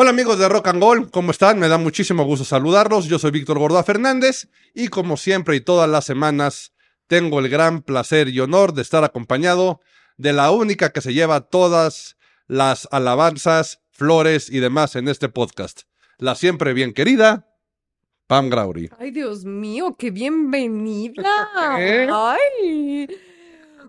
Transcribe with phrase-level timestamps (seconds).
[0.00, 1.58] Hola amigos de Rock and Gold, ¿cómo están?
[1.58, 3.06] Me da muchísimo gusto saludarlos.
[3.06, 6.72] Yo soy Víctor Gordoa Fernández y como siempre y todas las semanas
[7.08, 9.80] tengo el gran placer y honor de estar acompañado
[10.16, 12.16] de la única que se lleva todas
[12.46, 15.80] las alabanzas, flores y demás en este podcast.
[16.18, 17.48] La siempre bien querida
[18.28, 18.90] Pam Grauri.
[19.00, 21.26] Ay, Dios mío, qué bienvenida.
[21.76, 22.08] ¿Eh?
[22.08, 23.08] Ay.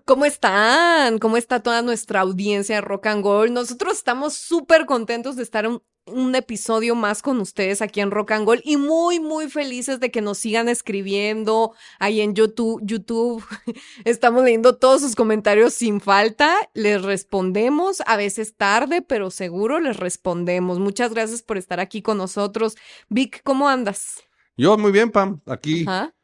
[0.04, 1.20] ¿Cómo están?
[1.20, 3.52] ¿Cómo está toda nuestra audiencia de Rock and Gold?
[3.52, 8.32] Nosotros estamos súper contentos de estar un, un episodio más con ustedes aquí en Rock
[8.32, 12.80] and Gold y muy, muy felices de que nos sigan escribiendo ahí en YouTube.
[12.84, 13.44] YouTube.
[14.04, 16.56] Estamos leyendo todos sus comentarios sin falta.
[16.74, 20.78] Les respondemos, a veces tarde, pero seguro les respondemos.
[20.78, 22.76] Muchas gracias por estar aquí con nosotros.
[23.08, 24.22] Vic, ¿cómo andas?
[24.56, 26.14] Yo muy bien, Pam, aquí Ajá.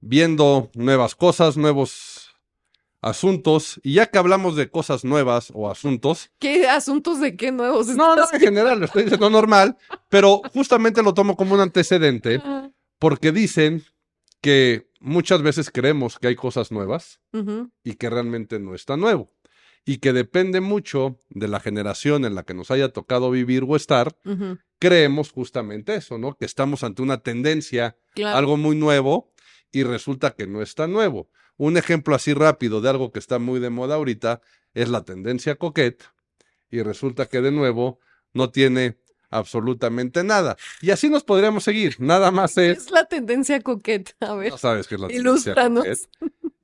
[0.00, 2.21] viendo nuevas cosas, nuevos
[3.02, 3.80] asuntos.
[3.82, 7.88] Y ya que hablamos de cosas nuevas o asuntos, ¿Qué asuntos de qué nuevos?
[7.88, 9.76] no, no, en general, lo estoy diciendo normal,
[10.08, 12.40] pero justamente lo tomo como un antecedente
[12.98, 13.82] porque dicen
[14.40, 17.20] que muchas veces creemos que hay cosas nuevas
[17.84, 19.30] y que realmente no está nuevo.
[19.84, 23.74] Y que depende mucho de la generación en la que nos haya tocado vivir o
[23.74, 24.16] estar,
[24.78, 26.36] creemos justamente eso, ¿no?
[26.36, 28.36] Que estamos ante una tendencia, Claro.
[28.38, 29.32] algo muy nuevo,
[29.72, 31.30] y resulta que no está nuevo.
[31.62, 34.40] Un ejemplo así rápido de algo que está muy de moda ahorita
[34.74, 36.02] es la tendencia coquette,
[36.72, 38.00] y resulta que de nuevo
[38.34, 38.98] no tiene
[39.30, 40.56] absolutamente nada.
[40.80, 42.78] Y así nos podríamos seguir, nada más ¿Qué es...
[42.78, 44.10] es la tendencia coqueta?
[44.18, 45.84] A ver, No sabes qué es la tendencia ilústranos.
[45.84, 46.08] coquette.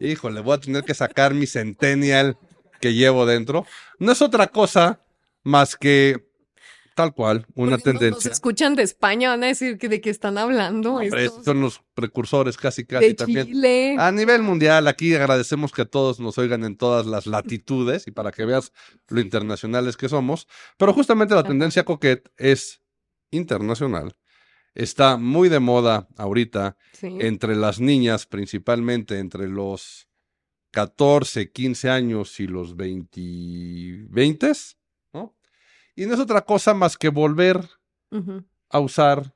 [0.00, 2.36] Híjole, voy a tener que sacar mi centennial
[2.80, 3.66] que llevo dentro.
[4.00, 5.00] No es otra cosa
[5.44, 6.27] más que
[6.98, 8.32] tal cual, una Porque Nos tendencia.
[8.32, 10.94] escuchan de España, van a decir que de qué están hablando.
[10.94, 11.22] Hombre, estos.
[11.22, 13.46] estos son los precursores casi casi de también.
[13.46, 13.94] Chile.
[14.00, 18.32] A nivel mundial, aquí agradecemos que todos nos oigan en todas las latitudes y para
[18.32, 18.72] que veas
[19.08, 20.48] lo internacionales que somos.
[20.76, 22.82] Pero justamente la tendencia coquette es
[23.30, 24.16] internacional.
[24.74, 27.06] Está muy de moda ahorita Sí.
[27.20, 30.08] entre las niñas, principalmente entre los
[30.72, 34.77] 14, 15 años y los 20, 20, ¿no?
[35.98, 37.68] Y no es otra cosa más que volver
[38.68, 39.34] a usar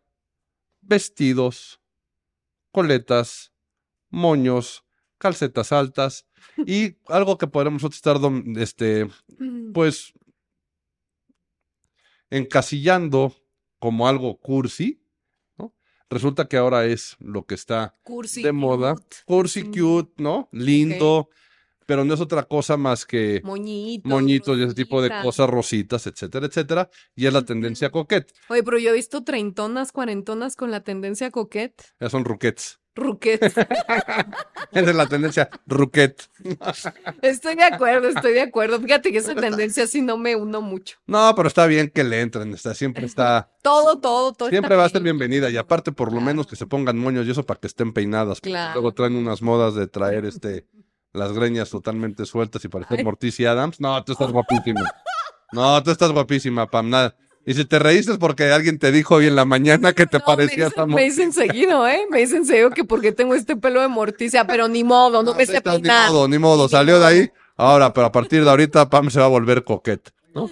[0.81, 1.81] vestidos,
[2.71, 3.53] coletas,
[4.11, 4.85] moños,
[5.19, 6.25] calcetas altas
[6.65, 8.17] y algo que nosotros estar
[8.55, 9.09] este,
[9.75, 10.13] pues
[12.31, 13.35] encasillando
[13.81, 15.05] como algo cursi,
[15.59, 15.75] ¿no?
[16.09, 19.73] Resulta que ahora es lo que está Cursi de moda, cute, cursi Mm.
[19.73, 20.49] cute, ¿no?
[20.53, 21.29] Lindo,
[21.87, 24.09] pero no es otra cosa más que Moñitos.
[24.11, 28.33] moñitos y ese tipo de cosas, rositas, etcétera, etcétera, y es la tendencia coquette.
[28.49, 31.83] Oye, pero yo he visto treintonas, cuarentonas con la tendencia coquette.
[32.01, 32.79] Ya son ruquettes.
[32.95, 33.43] Ruquette.
[34.73, 36.29] Esa es la tendencia ruquette.
[37.23, 38.79] estoy de acuerdo, estoy de acuerdo.
[38.81, 40.99] Fíjate que esa tendencia sí no me uno mucho.
[41.07, 44.51] No, pero está bien que le entren, está, siempre está, Todo, todo, todo.
[44.51, 45.17] siempre va a ser bien.
[45.19, 47.93] bienvenida, y aparte por lo menos que se pongan moños y eso para que estén
[47.95, 48.75] peinadas, Claro.
[48.75, 50.67] luego traen unas modas de traer este,
[51.13, 53.05] las greñas totalmente sueltas y parecer Ay.
[53.05, 53.81] Morticia Adams.
[53.81, 54.91] No, tú estás guapísima.
[55.53, 57.15] No, tú estás guapísima, Pam, nada.
[57.45, 60.19] Y si te reíste es porque alguien te dijo hoy en la mañana que te
[60.19, 62.07] No, parecías me me dicen seguido, ¿eh?
[62.09, 65.45] Me dicen seguido que porque tengo este pelo de morticia, pero ni modo, no, me
[65.45, 67.31] sé Ni modo, ni modo, salió de ahí.
[67.57, 70.49] Ahora, pero a partir de ahorita Pam se va a volver coquette, ¿no?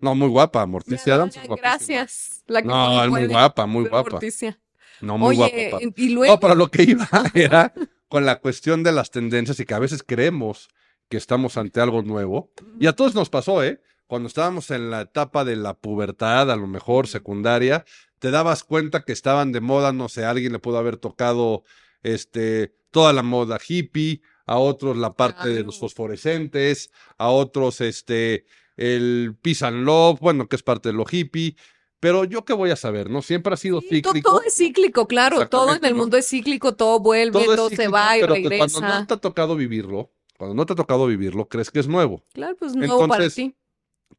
[0.00, 1.38] No, muy guapa, Morticia Adams.
[1.56, 2.44] Gracias.
[2.46, 4.10] La que No, es muy guapa, muy guapa.
[4.10, 4.58] Morticia.
[5.00, 5.84] No, muy Oye, guapa.
[5.96, 6.34] Y luego.
[6.34, 7.72] No, pero lo que iba era
[8.08, 10.68] con la cuestión de las tendencias y que a veces creemos
[11.08, 12.50] que estamos ante algo nuevo.
[12.78, 13.80] Y a todos nos pasó, ¿eh?
[14.06, 17.84] Cuando estábamos en la etapa de la pubertad, a lo mejor secundaria,
[18.18, 21.64] te dabas cuenta que estaban de moda, no sé, a alguien le pudo haber tocado
[22.02, 28.46] este toda la moda hippie, a otros la parte de los fosforescentes, a otros este
[28.76, 31.56] el peace and love, bueno, que es parte de lo hippie,
[32.00, 33.22] pero yo qué voy a saber, ¿no?
[33.22, 34.28] Siempre ha sido Sí, cíclico.
[34.30, 35.48] todo es cíclico, claro.
[35.48, 38.80] Todo en el mundo es cíclico, todo vuelve, todo, se va y pero que regresa.
[38.80, 41.88] cuando no te ha tocado vivirlo, cuando no te ha tocado vivirlo, crees que es
[41.88, 42.22] nuevo.
[42.34, 43.54] Claro, pues nuevo para Entonces, ti.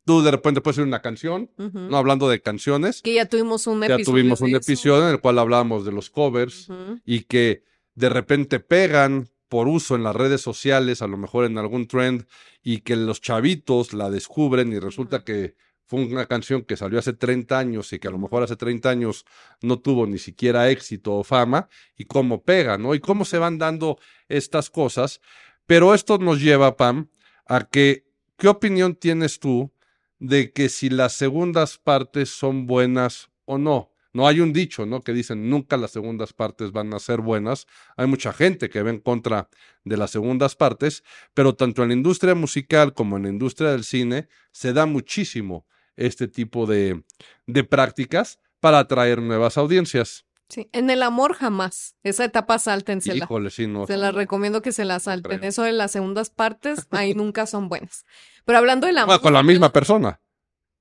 [0.04, 3.80] Tú de repente puedes ir una canción, no hablando de canciones, Que ya tuvimos un
[3.82, 4.06] ya episodio.
[4.06, 6.68] tuvimos un episodio en el cual hablábamos de los covers
[7.06, 7.64] y que
[7.96, 12.26] de repente pegan por uso en las redes sociales, a lo mejor en algún trend,
[12.62, 15.56] y que los chavitos la descubren y resulta que
[15.88, 18.90] fue una canción que salió hace 30 años y que a lo mejor hace 30
[18.90, 19.26] años
[19.62, 22.94] no tuvo ni siquiera éxito o fama, y cómo pega, ¿no?
[22.94, 23.98] Y cómo se van dando
[24.28, 25.22] estas cosas.
[25.66, 27.10] Pero esto nos lleva, Pam,
[27.46, 28.06] a que,
[28.38, 29.72] ¿qué opinión tienes tú
[30.20, 33.92] de que si las segundas partes son buenas o no?
[34.12, 35.04] No hay un dicho, ¿no?
[35.04, 37.68] Que dicen nunca las segundas partes van a ser buenas.
[37.96, 39.48] Hay mucha gente que ve en contra
[39.86, 41.04] de las segundas partes,
[41.34, 45.66] pero tanto en la industria musical como en la industria del cine se da muchísimo
[45.98, 47.04] este tipo de,
[47.46, 50.26] de prácticas para atraer nuevas audiencias.
[50.50, 51.96] Sí, en el amor jamás.
[52.04, 53.26] Esa etapa sáltensela.
[53.26, 53.86] Híjole, sí, no.
[53.86, 55.44] Se las recomiendo que se la salten.
[55.44, 58.06] Eso de las segundas partes, ahí nunca son buenas.
[58.46, 59.08] Pero hablando del amor.
[59.08, 60.22] Bueno, con la misma persona.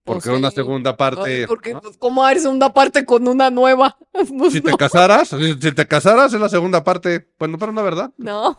[0.04, 0.54] Pues Porque una sí.
[0.56, 1.48] segunda parte.
[1.48, 1.80] porque, ¿no?
[1.80, 3.98] pues, ¿cómo hay segunda parte con una nueva?
[4.38, 7.28] Pues, Si te casaras, si si te casaras es la segunda parte.
[7.36, 8.12] Bueno, pero no, ¿verdad?
[8.18, 8.56] no.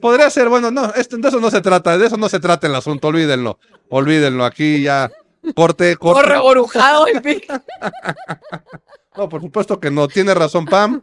[0.00, 2.66] Podría ser, bueno, no, esto, de eso no se trata, de eso no se trata
[2.66, 3.60] el asunto, olvídenlo.
[3.88, 5.10] Olvídenlo, aquí ya.
[5.54, 6.22] Corte, corte.
[6.22, 7.46] Corre orujado el pic.
[9.16, 10.08] No, por supuesto que no.
[10.08, 11.02] Tiene razón, Pam.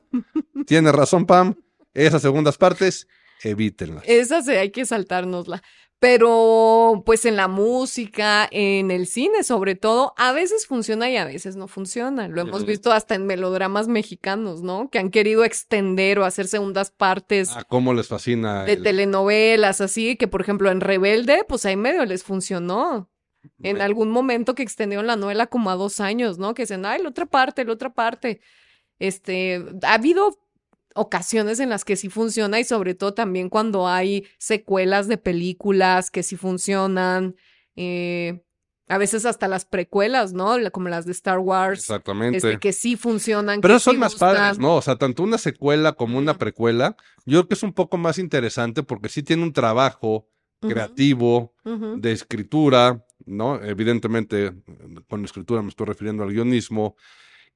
[0.68, 1.56] Tiene razón, Pam.
[1.94, 3.08] Esas segundas partes,
[3.42, 4.04] evítenlas.
[4.06, 5.62] Esa sí hay que saltárnosla.
[5.98, 11.26] Pero, pues en la música, en el cine sobre todo, a veces funciona y a
[11.26, 12.28] veces no funciona.
[12.28, 14.90] Lo hemos visto hasta en melodramas mexicanos, ¿no?
[14.90, 18.64] Que han querido extender o hacer segundas partes Ah, cómo les fascina.
[18.64, 23.11] de el- telenovelas, así, que por ejemplo en Rebelde, pues ahí medio les funcionó.
[23.64, 26.54] En algún momento que extendieron la novela como a dos años, ¿no?
[26.54, 28.42] Que dicen, ay, la otra parte, la otra parte.
[29.00, 30.38] Este, ha habido
[30.94, 36.12] ocasiones en las que sí funciona y sobre todo también cuando hay secuelas de películas
[36.12, 37.36] que sí funcionan.
[37.76, 38.44] eh,
[38.88, 40.58] a veces hasta las precuelas, ¿no?
[40.74, 42.38] Como las de Star Wars, Exactamente.
[42.40, 43.62] este, que sí funcionan.
[43.62, 44.36] Pero que son sí más gustan.
[44.36, 44.76] padres, ¿no?
[44.76, 48.18] O sea, tanto una secuela como una precuela, yo creo que es un poco más
[48.18, 50.28] interesante porque sí tiene un trabajo
[50.60, 53.62] creativo, de escritura, ¿no?
[53.64, 54.54] Evidentemente,
[55.08, 56.96] con escritura me estoy refiriendo al guionismo,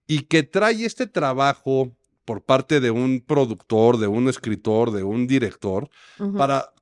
[0.07, 1.95] y que trae este trabajo
[2.25, 5.89] por parte de un productor, de un escritor, de un director,
[6.37, 6.73] para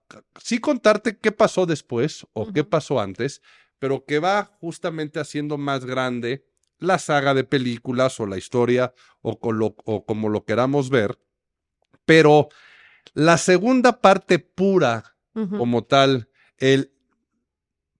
[0.42, 3.42] sí contarte qué pasó después o qué pasó antes,
[3.80, 6.45] pero que va justamente haciendo más grande
[6.80, 11.18] la saga de películas o la historia o, con lo- o como lo queramos ver.
[12.06, 12.50] Pero
[13.13, 15.16] la segunda parte pura
[15.57, 16.92] como tal, el,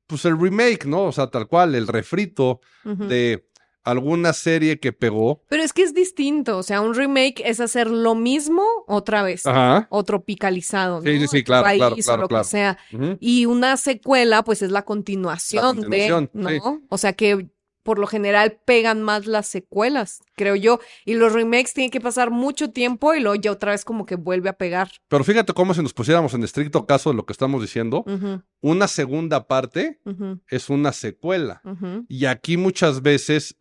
[0.08, 1.06] pues el remake, ¿no?
[1.06, 3.48] O sea, tal cual, el refrito de
[3.84, 5.44] alguna serie que pegó.
[5.50, 9.46] Pero es que es distinto, o sea, un remake es hacer lo mismo otra vez,
[9.46, 9.88] Ajá.
[9.90, 11.12] o tropicalizado, ¿no?
[11.12, 12.44] Sí, sí, claro, país o claro, lo claro.
[12.44, 12.78] que sea.
[13.20, 16.50] Y una secuela, pues es la continuación, continuación, de, ¿no?
[16.50, 16.86] sí.
[16.90, 17.50] O sea que
[17.83, 20.80] por lo general pegan más las secuelas, creo yo.
[21.06, 24.15] Y los remakes tienen que pasar mucho tiempo y luego ya otra vez como que
[24.15, 24.89] vuelve a pegar.
[25.09, 28.06] Pero fíjate cómo si nos pusiéramos en estricto caso de lo que estamos diciendo,
[28.62, 30.00] una segunda parte
[30.47, 31.62] es una secuela.
[32.07, 33.57] Y aquí muchas veces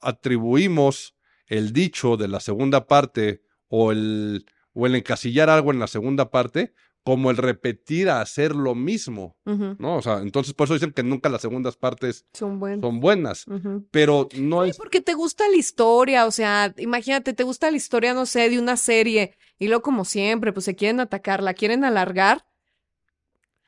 [0.00, 1.14] atribuimos
[1.46, 6.30] el dicho de la segunda parte o el, o el encasillar algo en la segunda
[6.30, 9.36] parte como el repetir a hacer lo mismo.
[9.44, 9.96] ¿no?
[9.96, 13.46] O sea, entonces por eso dicen que nunca las segundas partes Son son buenas,
[13.90, 14.76] pero no Sí, es...
[14.76, 18.58] porque te gusta la historia, o sea, imagínate, te gusta la historia, no sé, de
[18.58, 22.44] una serie, y luego como siempre, pues se quieren atacar, la quieren alargar,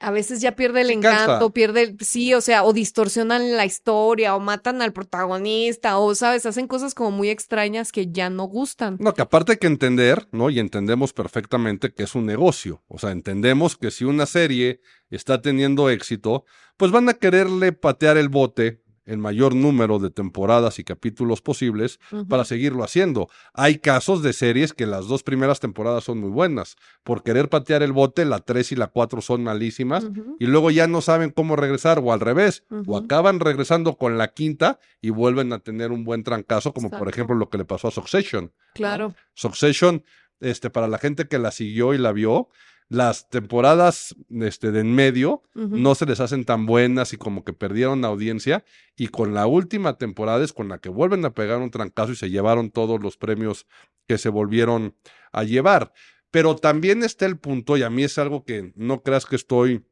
[0.06, 1.24] a veces ya pierde el Sí, cansa.
[1.24, 6.14] encanto, pierde, el- sí, o sea, o distorsionan la historia, o matan al protagonista, o,
[6.14, 8.96] sabes, hacen cosas como muy extrañas que ya no gustan.
[9.00, 10.50] No, que aparte hay que entender, ¿no?
[10.50, 12.82] Y entendemos perfectamente que es un negocio.
[12.88, 14.80] O sea, entendemos que si una serie
[15.10, 16.44] está teniendo éxito,
[16.76, 22.00] pues van a quererle patear el bote el mayor número de temporadas y capítulos posibles
[22.28, 23.28] para seguirlo haciendo.
[23.52, 26.76] Hay casos de series que las dos primeras temporadas son muy buenas.
[27.02, 30.06] Por querer patear el bote, la 3 y la 4 son malísimas.
[30.38, 34.28] Y luego ya no saben cómo regresar, o al revés, o acaban regresando con la
[34.28, 37.88] quinta y vuelven a tener un buen trancazo, como por ejemplo lo que le pasó
[37.88, 38.52] a Succession.
[38.74, 39.14] Claro.
[39.34, 40.04] Succession,
[40.40, 42.48] este, para la gente que la siguió y la vio,
[42.88, 47.52] las temporadas este, de en medio no se les hacen tan buenas y como que
[47.52, 48.64] perdieron audiencia.
[48.96, 52.16] Y con la última temporada es con la que vuelven a pegar un trancazo y
[52.16, 53.66] se llevaron todos los premios
[54.06, 54.94] que se volvieron
[55.32, 55.92] a llevar.
[56.30, 59.86] Pero también está el punto, y a mí es algo que no creas que estoy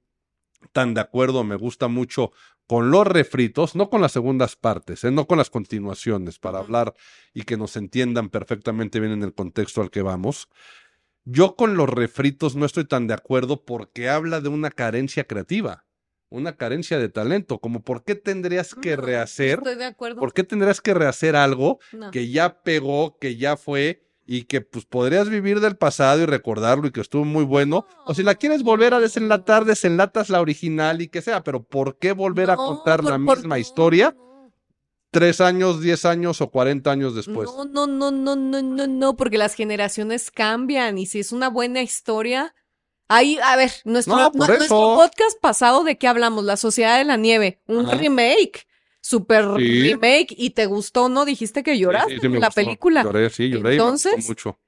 [0.73, 2.33] tan de acuerdo, me gusta mucho
[2.67, 5.11] con los refritos, no con las segundas partes, ¿eh?
[5.11, 6.95] no con las continuaciones, para hablar
[7.35, 10.49] y que nos entiendan perfectamente bien en el contexto al que vamos.
[11.25, 15.85] Yo con los refritos no estoy tan de acuerdo porque habla de una carencia creativa,
[16.31, 20.19] una carencia de talento, como por qué tendrías que No, rehacer, Estoy de acuerdo.
[20.21, 22.11] por qué tendrías que rehacer algo No.
[22.11, 26.87] que ya pegó, que ya fue y que pues podrías vivir del pasado y recordarlo
[26.87, 27.87] y que estuvo muy bueno.
[28.07, 31.99] O si la quieres volver a desenlatar, desenlatas la original y que sea, pero ¿por
[31.99, 34.17] qué volver a contar por- la misma historia.
[35.13, 37.49] Tres años, diez años o cuarenta años después?
[37.55, 41.49] No, no, no, no, no, no, no, porque las generaciones cambian y si es una
[41.49, 42.55] buena historia.
[43.09, 46.45] Ahí, a ver, nuestro, No, podcast pasado, ¿de qué hablamos?
[46.45, 47.97] La Sociedad de la Nieve, un Ajá.
[47.97, 48.67] remake,
[49.03, 49.93] super Sí.
[49.93, 51.25] remake, y te gustó, ¿no?
[51.27, 52.55] Dijiste que lloraste sí, la gustó.
[52.55, 53.03] película.
[53.03, 54.59] Lloré, sí, lloré y me gustó Entonces, mucho.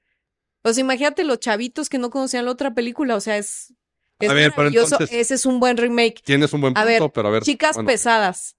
[0.61, 3.73] Pues imagínate los chavitos que no conocían la otra película, o sea, es,
[4.19, 4.95] es A ver, pero maravilloso.
[4.95, 6.21] entonces- Ese es un buen remake.
[6.23, 7.43] Tienes un buen A punto, ver, pero a ver.
[7.43, 8.55] Chicas bueno, pesadas.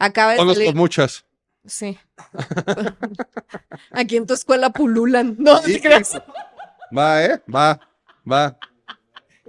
[0.00, 0.74] Acaba de Conozco salir.
[0.74, 1.24] muchas.
[1.66, 1.98] Sí.
[3.92, 5.36] Aquí en tu escuela pululan.
[5.38, 5.80] No, no te Sí.
[5.80, 6.20] creas.
[6.96, 7.42] Va, ¿eh?
[7.54, 7.78] Va,
[8.30, 8.56] va.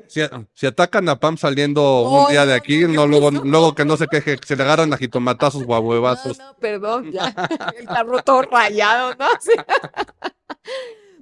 [0.07, 0.21] Si,
[0.53, 3.75] si atacan a Pam saliendo un día de no, aquí, no, no, ¿qué luego, luego
[3.75, 6.37] que no se queje, que se le agarran a jitomatazos o a No, huevazos.
[6.39, 7.33] no, perdón, ya.
[7.77, 9.27] El carro todo rayado, ¿no?
[9.39, 9.51] Sí.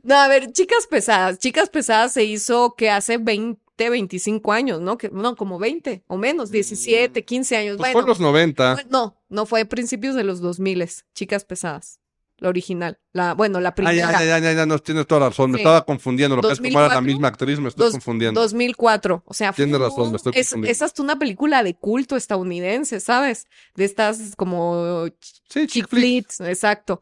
[0.04, 1.38] No, a ver, Chicas Pesadas.
[1.38, 4.98] Chicas Pesadas se hizo que hace 20, 25 años, ¿no?
[4.98, 7.78] Que, no, como 20 o menos, 17, 15 años.
[7.78, 8.74] Pues bueno, fue en los 90.
[8.76, 12.00] fue- no, no fue a principios de los 2000, Chicas Pesadas.
[12.40, 13.00] La original.
[13.14, 13.96] La, bueno, la Ah, primera.
[13.96, 15.50] ya, ya, ya, ya, ya, no, tienes toda la razón.
[15.50, 16.36] Me estaba confundiendo.
[16.36, 18.40] Lo que es como era la 2004, misma actriz, me estoy Dos- confundiendo.
[18.42, 19.24] 2004.
[19.26, 20.72] O sea, Tienes razón, me estoy es, confundiendo.
[20.72, 23.48] esa es una película de culto estadounidense, ¿sabes?
[23.74, 25.08] De estas como
[25.50, 26.04] Sí, chick chick flick.
[26.28, 27.02] flicks, exacto.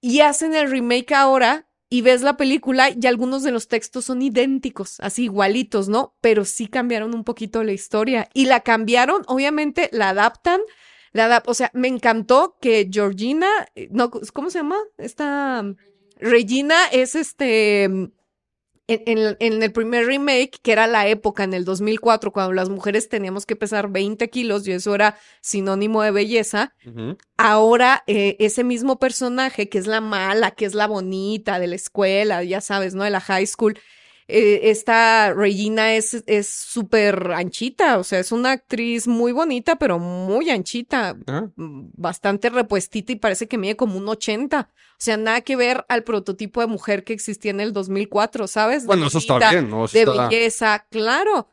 [0.00, 4.20] Y hacen el remake ahora y ves la película y algunos de los textos son
[4.22, 6.14] idénticos, así igualitos, ¿no?
[6.20, 10.60] Pero sí cambiaron un poquito la historia y la cambiaron, obviamente la adaptan,
[11.12, 14.76] la adap- o sea, me encantó que Georgina, eh, no, ¿cómo se llama?
[14.98, 15.64] Esta
[16.20, 17.88] Regina es este
[18.88, 22.68] en, en- en el primer remake, que era la época en el 2004, cuando las
[22.70, 26.74] mujeres teníamos que pesar 20 kilos y eso era sinónimo de belleza,
[27.36, 31.76] ahora eh, ese mismo personaje, que es la mala, que es la bonita de la
[31.76, 33.04] escuela, ya sabes, ¿no?
[33.04, 33.78] De la high school,
[34.28, 39.98] eh, esta Regina es es súper anchita, o sea, es una actriz muy bonita, pero
[39.98, 44.70] muy anchita, Ah, bastante repuestita y parece que mide como un 80.
[44.92, 48.82] O sea, nada que ver al prototipo de mujer que existía en el 2004, ¿sabes?
[48.82, 49.84] De Bueno, eso está bien, ¿no?
[49.86, 51.48] Eso de está- belleza, claro.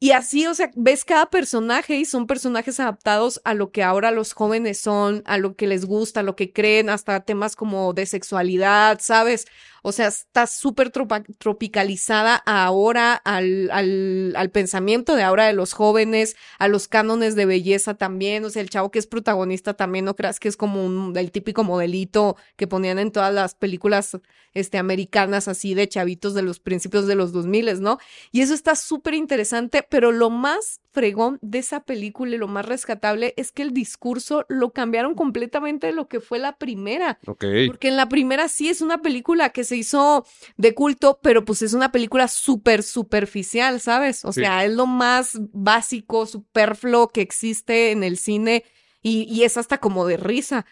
[0.00, 4.10] Y así, o sea, ves cada personaje y son personajes adaptados a lo que ahora
[4.10, 7.92] los jóvenes son, a lo que les gusta, a lo que creen, hasta temas como
[7.94, 9.46] de sexualidad, ¿sabes?
[9.86, 16.36] O sea, está súper tropicalizada ahora al, al, al pensamiento de ahora de los jóvenes,
[16.58, 18.46] a los cánones de belleza también.
[18.46, 21.30] O sea, el chavo que es protagonista también, no creas que es como un, el
[21.30, 24.18] típico modelito que ponían en todas las películas
[24.54, 27.98] este, americanas así de chavitos de los principios de los 2000, ¿no?
[28.32, 32.64] Y eso está súper interesante, pero lo más fregón de esa película y lo más
[32.64, 37.18] rescatable es que el discurso lo cambiaron completamente de lo que fue la primera.
[37.66, 40.24] Porque en la primera sí es una película que se hizo
[40.56, 44.24] de culto, pero pues es una película súper superficial, ¿sabes?
[44.24, 44.40] O Sí.
[44.40, 48.64] sea, es lo más básico, superfluo que existe en el cine
[49.02, 50.64] y, y es hasta como de risa.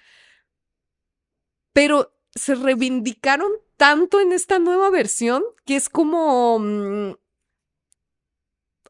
[1.73, 7.17] Pero se reivindicaron tanto en esta nueva versión que es como...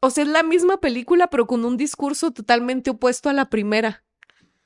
[0.05, 4.03] o sea, es la misma película, pero con un discurso totalmente opuesto a la primera.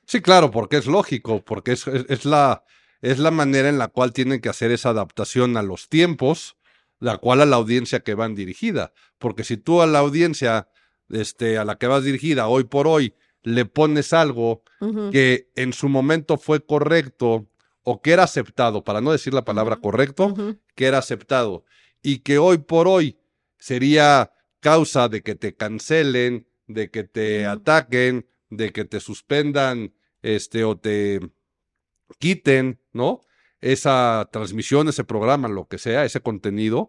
[0.06, 2.64] Sí, claro, porque es lógico, porque es, es- es la,
[3.02, 6.56] es la manera en la cual tienen que hacer esa adaptación a los tiempos,
[6.98, 8.92] la cual a la audiencia que van dirigida.
[9.18, 10.68] Porque si tú a la audiencia
[11.10, 14.62] este, a la que vas dirigida hoy por hoy le pones algo
[15.12, 17.46] que en su momento fue correcto
[17.84, 20.34] o que era aceptado, para no decir la palabra correcto,
[20.74, 21.64] que era aceptado
[22.02, 23.16] y que hoy por hoy
[23.58, 24.32] sería
[24.70, 30.76] causa de que te cancelen, de que te ataquen, de que te suspendan, este, o
[30.76, 31.20] te
[32.18, 33.20] quiten, ¿no?
[33.60, 36.88] Esa transmisión, ese programa, lo que sea, ese contenido,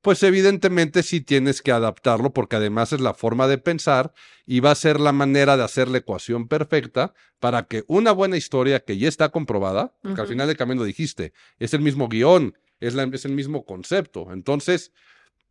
[0.00, 4.12] pues evidentemente sí tienes que adaptarlo porque además es la forma de pensar
[4.46, 8.36] y va a ser la manera de hacer la ecuación perfecta para que una buena
[8.36, 12.56] historia que ya está comprobada, porque al final de camino dijiste, es el mismo guion,
[12.80, 14.32] es, la- es el mismo concepto.
[14.32, 14.92] Entonces,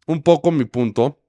[0.06, 1.20] un poco mi punto,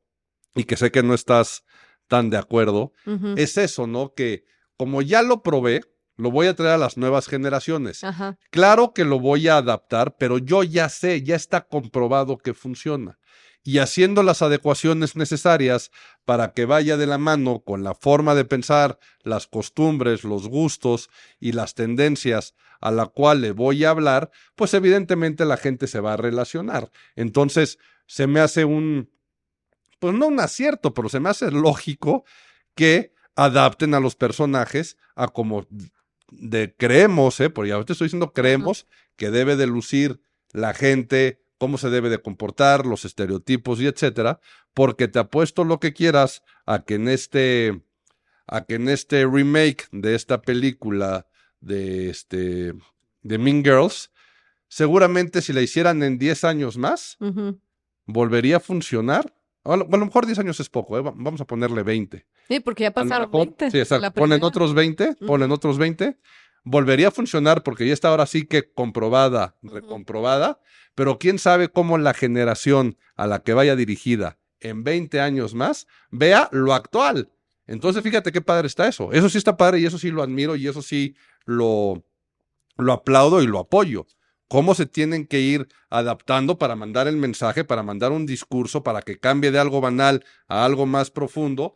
[0.58, 1.64] y que sé que no estás
[2.08, 2.92] tan de acuerdo,
[3.36, 4.12] es eso, ¿no?
[4.14, 4.44] Que
[4.76, 5.82] como ya lo probé,
[6.16, 8.02] lo voy a traer a las nuevas generaciones.
[8.02, 8.38] Ajá.
[8.50, 13.18] Claro que lo voy a adaptar, pero yo ya sé, ya está comprobado que funciona.
[13.62, 15.90] Y haciendo las adecuaciones necesarias
[16.24, 21.10] para que vaya de la mano con la forma de pensar, las costumbres, los gustos
[21.38, 26.00] y las tendencias a la cual le voy a hablar, pues evidentemente la gente se
[26.00, 26.90] va a relacionar.
[27.14, 29.10] Entonces, se me hace un,
[29.98, 32.24] pues no un acierto, pero se me hace lógico
[32.74, 35.66] que adapten a los personajes a como
[36.30, 37.50] de creemos, ¿eh?
[37.50, 38.86] Porque ya te estoy diciendo creemos
[39.16, 40.20] que debe de lucir
[40.52, 44.40] la gente, cómo se debe de comportar, los estereotipos y etcétera,
[44.74, 47.82] porque te apuesto lo que quieras a que en este
[48.46, 51.26] a que en este remake de esta película
[51.60, 52.72] de este
[53.22, 54.10] de Mean Girls,
[54.68, 57.18] seguramente si la hicieran en 10 años más,
[58.06, 59.34] volvería a funcionar.
[59.72, 61.02] A lo, a lo mejor 10 años es poco, ¿eh?
[61.02, 62.26] Va- vamos a ponerle 20.
[62.48, 63.70] Sí, porque ya pasaron mejor- 20.
[63.70, 64.02] Sí, exacto.
[64.02, 65.26] la Ponen otros 20, Ujú.
[65.26, 66.18] ponen otros 20.
[66.64, 70.60] Volvería a funcionar porque ya está ahora sí que comprobada, recomprobada,
[70.94, 75.86] pero quién sabe cómo la generación a la que vaya dirigida en 20 años más
[76.10, 77.30] vea lo actual.
[77.66, 79.12] Entonces, fíjate qué padre está eso.
[79.12, 82.02] Eso sí está padre y eso sí lo admiro y eso sí lo,
[82.76, 84.06] lo aplaudo y lo apoyo.
[84.48, 89.02] Cómo se tienen que ir adaptando para mandar el mensaje, para mandar un discurso, para
[89.02, 91.74] que cambie de algo banal a algo más profundo.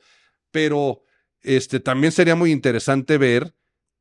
[0.51, 1.03] Pero
[1.43, 3.55] este, también sería muy interesante ver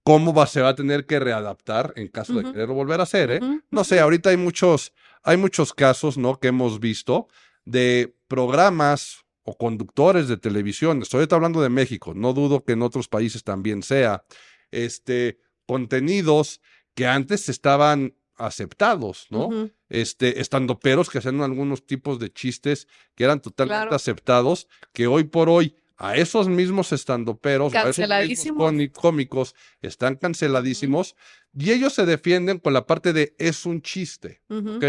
[0.03, 3.31] cómo va, se va a tener que readaptar en caso de quererlo volver a hacer.
[3.31, 3.39] ¿eh?
[3.69, 6.39] No sé, ahorita hay muchos, hay muchos casos, ¿no?
[6.39, 7.27] Que hemos visto
[7.65, 11.01] de programas o conductores de televisión.
[11.01, 14.23] Estoy hablando de México, no dudo que en otros países también sea.
[14.71, 16.61] Este, contenidos
[16.93, 19.69] que antes estaban aceptados, ¿no?
[19.89, 23.95] Este, estandoperos que hacían algunos tipos de chistes que eran totalmente Claro.
[23.95, 31.15] aceptados, que hoy por hoy a esos mismos estandoperos, a esos mismos cómicos, están canceladísimos
[31.53, 34.41] y ellos se defienden con la parte de es un chiste.
[34.49, 34.83] ¿ok?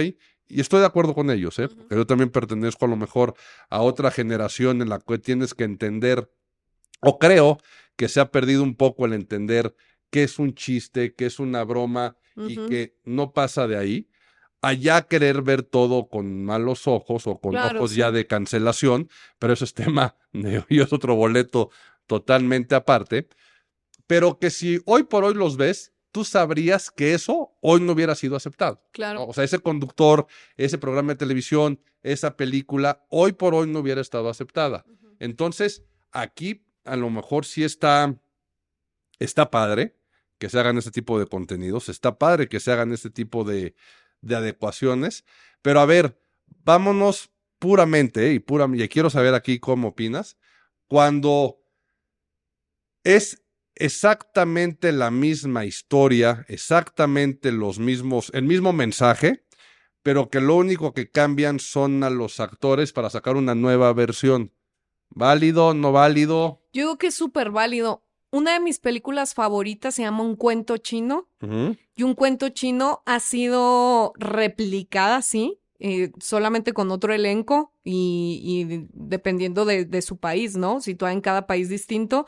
[0.49, 1.69] Y estoy de acuerdo con ellos, ¿eh?
[1.69, 3.35] Porque yo también pertenezco a lo mejor
[3.71, 6.31] a otra generación en la que tienes que entender,
[7.01, 7.59] o creo
[7.97, 9.75] que se ha perdido un poco el entender
[10.11, 14.09] qué es un chiste, qué es una broma y que no pasa de ahí.
[14.61, 17.97] Allá querer ver todo con malos ojos o con Claro, ojos sí.
[17.99, 19.09] ya de cancelación,
[19.39, 21.71] pero eso es tema de y es otro boleto
[22.07, 23.29] totalmente aparte.
[24.07, 28.15] Pero que si hoy por hoy los ves, tú sabrías que eso hoy no hubiera
[28.15, 28.85] sido aceptado.
[28.93, 29.25] Claro.
[29.27, 34.01] O sea, ese conductor, ese programa de televisión, esa película, hoy por hoy no hubiera
[34.01, 34.85] estado aceptada.
[35.19, 38.15] Entonces, aquí a lo mejor sí está,
[39.19, 39.97] está padre
[40.43, 43.77] que se hagan este tipo de contenidos, está padre que se hagan este tipo de,
[44.23, 45.25] de adecuaciones,
[45.63, 46.21] pero a ver,
[46.65, 47.31] vámonos
[47.61, 50.37] puramente, y pura, y quiero saber aquí cómo opinas,
[50.89, 51.63] cuando
[53.05, 53.45] es
[53.77, 59.45] exactamente la misma historia, exactamente los mismos, el mismo mensaje,
[60.03, 64.53] pero que lo único que cambian son a los actores para sacar una nueva versión.
[65.09, 65.73] ¿Válido?
[65.73, 66.65] ¿No válido?
[66.73, 68.03] Yo digo que es súper válido.
[68.33, 71.29] Una de mis películas favoritas se llama Un cuento chino.
[71.95, 78.87] Y un cuento chino ha sido replicada, sí, eh, solamente con otro elenco y, y
[78.95, 80.81] dependiendo de, de su país, ¿no?
[80.81, 82.27] Situada en cada país distinto.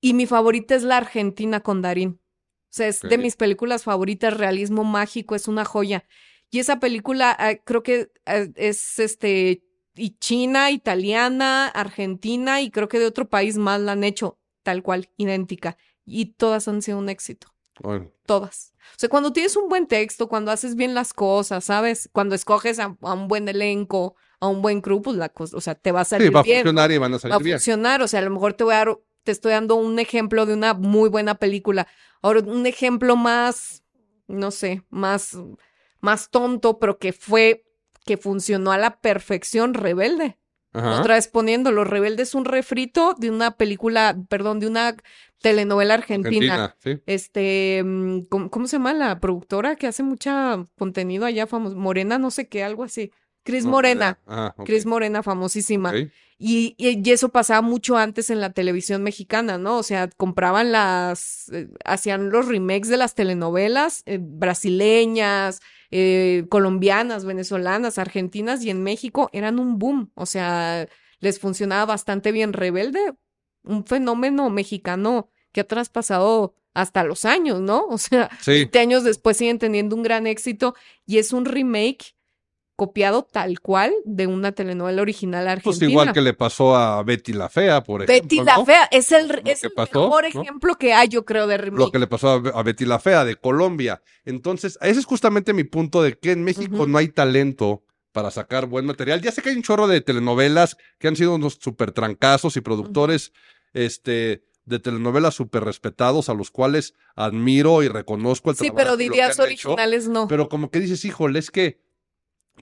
[0.00, 2.20] Y mi favorita es la Argentina con Darín.
[2.20, 6.04] O sea, es de mis películas favoritas, realismo mágico, es una joya.
[6.50, 9.62] Y esa película ah, creo que ah, es este,
[9.94, 14.82] y china, italiana, argentina y creo que de otro país más la han hecho tal
[14.82, 15.78] cual, idéntica.
[16.04, 17.48] Y todas han sido un éxito
[17.80, 18.74] Bueno, todas.
[18.92, 22.08] O sea, cuando tienes un buen texto, cuando haces bien las cosas, ¿sabes?
[22.12, 25.60] Cuando escoges a, a un buen elenco, a un buen crew, pues la cosa, o
[25.60, 26.60] sea, te va a salir sí, va a bien.
[26.62, 27.60] funcionar y van a Va salir a bien.
[27.60, 30.46] funcionar, o sea, a lo mejor te voy a dar, te estoy dando un ejemplo
[30.46, 31.86] de una muy buena película.
[32.22, 33.84] Ahora, un ejemplo más,
[34.26, 35.36] no sé, más,
[36.00, 37.64] más tonto, pero que fue,
[38.04, 40.38] que funcionó a la perfección, Rebelde.
[40.72, 41.00] Ajá.
[41.00, 44.96] Otra vez poniéndolo, Rebelde es un refrito de una película, perdón, de una
[45.40, 46.54] telenovela argentina.
[46.54, 47.02] Argentina, sí.
[47.06, 51.76] Este, mm, ¿cómo, cómo se llama la productora que hace mucha contenido allá famoso?
[51.76, 53.12] Morena, no sé qué, algo así.
[53.44, 54.18] Cris No, Morena.
[54.26, 55.90] Ah, Cris Morena, famosísima.
[56.40, 59.78] y- y eso pasaba mucho antes en la televisión mexicana, ¿no?
[59.78, 67.24] O sea, compraban las, eh, hacían los remakes de las telenovelas eh, brasileñas, eh, colombianas,
[67.24, 70.10] venezolanas, argentinas y en México eran un boom.
[70.14, 70.86] O sea,
[71.20, 72.52] les funcionaba bastante bien.
[72.52, 73.14] Rebelde,
[73.64, 77.86] un fenómeno mexicano que ha traspasado hasta los años, ¿no?
[77.90, 80.74] O sea, Sí, 20 años después siguen teniendo un gran éxito
[81.06, 82.14] y es un remake
[82.78, 85.76] copiado tal cual de una telenovela original argentina.
[85.78, 88.22] pues igual que le pasó a Betty la Fea, por ejemplo.
[88.22, 88.64] Betty la ¿no?
[88.64, 90.42] Fea es el, Lo es que el pasó, mejor ¿no?
[90.42, 91.90] ejemplo que hay, yo creo, de Lo remake.
[91.92, 94.00] que le pasó a, a Betty la Fea de Colombia.
[94.24, 98.66] Entonces, ese es justamente mi punto de que en México no hay talento para sacar
[98.66, 99.20] buen material.
[99.22, 102.60] Ya sé que hay un chorro de telenovelas que han sido unos super trancazos y
[102.60, 103.32] productores
[103.74, 108.76] este, de telenovelas súper respetados a los cuales admiro y reconozco el Sí, trabajo.
[108.76, 110.28] pero lo que dirías hecho, originales no.
[110.28, 111.80] pero como que dices, híjole, es que,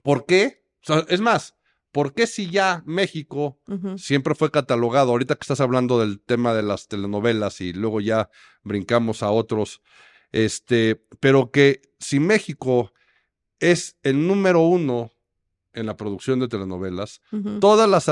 [0.03, 0.63] ¿por qué?
[0.83, 1.55] O sea, es más,
[1.91, 3.59] ¿por qué si ya México
[3.97, 5.11] siempre fue catalogado.
[5.11, 8.29] Ahorita que estás hablando del tema de las telenovelas y luego ya
[8.63, 9.81] brincamos a otros,
[10.31, 12.93] este, pero que si México
[13.59, 15.11] es el número uno
[15.73, 17.21] en la producción de telenovelas,
[17.59, 18.09] todas las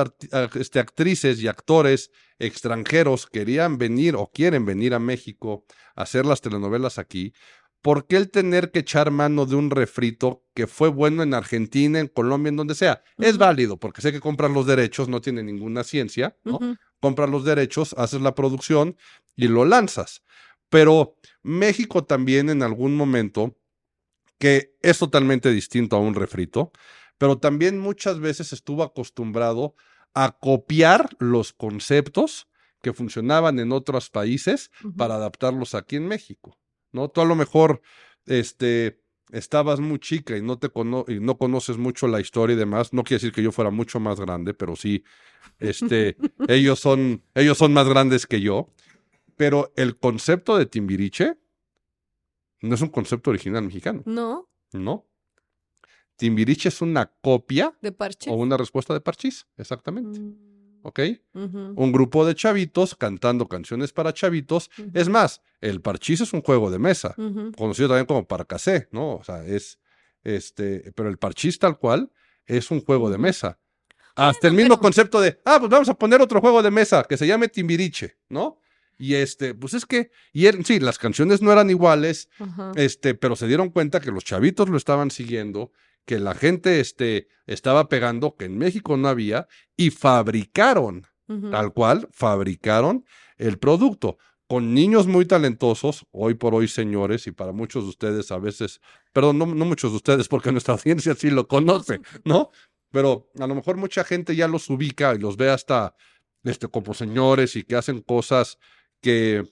[0.56, 6.42] este, actrices y actores extranjeros querían venir o quieren venir a México a hacer las
[6.42, 7.34] telenovelas aquí.
[7.86, 12.00] ¿Por qué el tener que echar mano de un refrito que fue bueno en Argentina,
[12.00, 13.04] en Colombia, en donde sea?
[13.20, 16.58] Es válido, porque sé que compras los derechos, no tiene ninguna ciencia, ¿no?
[17.00, 18.98] Compras los derechos, haces la producción
[19.36, 20.24] y lo lanzas.
[20.70, 23.56] Pero México también en algún momento,
[24.40, 26.72] que es totalmente distinto a un refrito,
[27.20, 29.76] pero también muchas veces estuvo acostumbrado
[30.16, 32.48] a copiar los conceptos
[32.82, 36.58] que funcionaban en otros países para adaptarlos aquí en México,
[36.96, 37.10] ¿no?
[37.10, 37.82] Tú a lo mejor,
[38.26, 42.58] este, estabas muy chica y no te cono- y no conoces mucho la historia y
[42.60, 42.94] demás.
[42.94, 45.04] No quiere decir que yo fuera mucho más grande, pero sí,
[45.60, 46.16] este,
[46.50, 48.70] ellos son, ellos son más grandes que yo.
[49.38, 51.38] Pero el concepto de Timbiriche
[52.62, 54.50] no es un concepto original mexicano, ¿No?
[54.72, 55.06] ¿no?
[56.16, 58.30] Timbiriche es una copia De parche.
[58.30, 60.36] o una respuesta de Parchís, exactamente, Mm,
[60.86, 61.00] ¿ok?
[61.34, 64.70] Un grupo de chavitos cantando canciones para chavitos.
[64.94, 67.16] Es más, el Parchís es un juego de mesa,
[67.58, 69.16] conocido también como Parcasé, ¿no?
[69.16, 69.80] O sea, es,
[70.24, 72.12] este, pero el Parchís tal cual
[72.46, 73.60] es un juego de mesa.
[74.16, 77.04] Hasta el mismo pero- concepto de, ah, pues vamos a poner otro juego de mesa
[77.10, 78.60] que se llame Timbiriche, ¿no?
[78.98, 82.30] Y este, pues es que, y er- sí, las canciones no eran iguales,
[82.76, 85.72] este, pero se dieron cuenta que los chavitos lo estaban siguiendo,
[86.06, 91.08] que la gente, este, estaba pegando, que en México no había, y fabricaron,
[91.52, 93.06] tal cual, fabricaron
[93.38, 94.18] el producto.
[94.48, 98.80] Con niños muy talentosos, hoy por hoy, señores, y para muchos de ustedes a veces,
[99.12, 102.52] perdón, no, no muchos de ustedes, porque nuestra audiencia sí lo conoce, ¿no?
[102.92, 105.96] Pero a lo mejor mucha gente ya los ubica y los ve hasta,
[106.44, 108.60] este, como señores y que hacen cosas
[109.02, 109.44] que...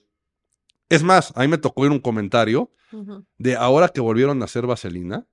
[0.88, 2.70] Es más, a mí me tocó ir un comentario
[3.38, 5.26] de ahora que volvieron a hacer vaselina,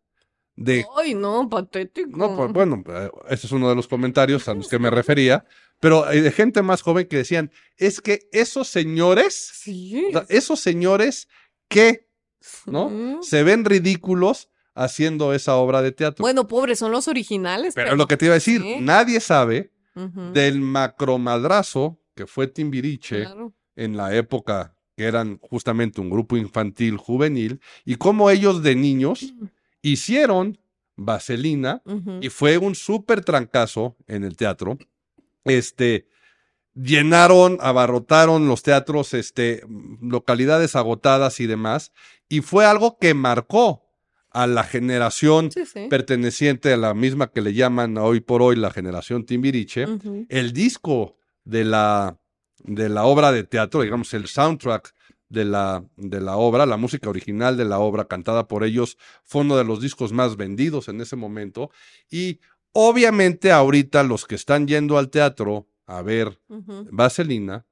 [0.55, 2.09] de Ay, no, patético.
[2.17, 5.45] no, pues bueno, eh, ese es uno de los comentarios a los que me refería,
[5.79, 10.05] pero hay de gente más joven que decían, es que esos señores, Sí.
[10.09, 11.27] o sea, esos señores
[11.67, 12.07] que,
[12.65, 12.89] ¿no?
[13.21, 13.29] Sí.
[13.29, 16.23] Se ven ridículos haciendo esa obra de teatro.
[16.23, 17.73] Bueno, pobres, son los originales.
[17.73, 18.77] pero lo que te iba a decir, sí.
[18.81, 19.71] nadie sabe
[20.33, 23.53] del macromadrazo que fue Timbiriche claro.
[23.75, 29.33] en la época que eran justamente un grupo infantil juvenil y cómo ellos de niños
[29.82, 30.60] hicieron
[30.96, 31.82] Vaselina
[32.22, 34.78] y fue un súper trancazo en el teatro.
[35.46, 36.08] Este,
[36.76, 39.63] llenaron, abarrotaron los teatros, este,
[40.02, 41.91] localidades agotadas y demás,
[42.30, 43.84] y fue algo que marcó
[44.30, 45.88] a la generación Sí, sí.
[45.89, 49.86] perteneciente a la misma que le llaman hoy por hoy la generación Timbiriche.
[50.30, 52.17] El disco de la,
[52.60, 54.94] de la obra de teatro, digamos, el soundtrack
[55.32, 59.41] de la, de la obra, la música original de la obra cantada por ellos, fue
[59.41, 61.72] uno de los discos más vendidos en ese momento.
[62.10, 62.39] Y
[62.74, 66.88] obviamente ahorita los que están yendo al teatro a ver Ujú.
[66.91, 67.65] Vaselina,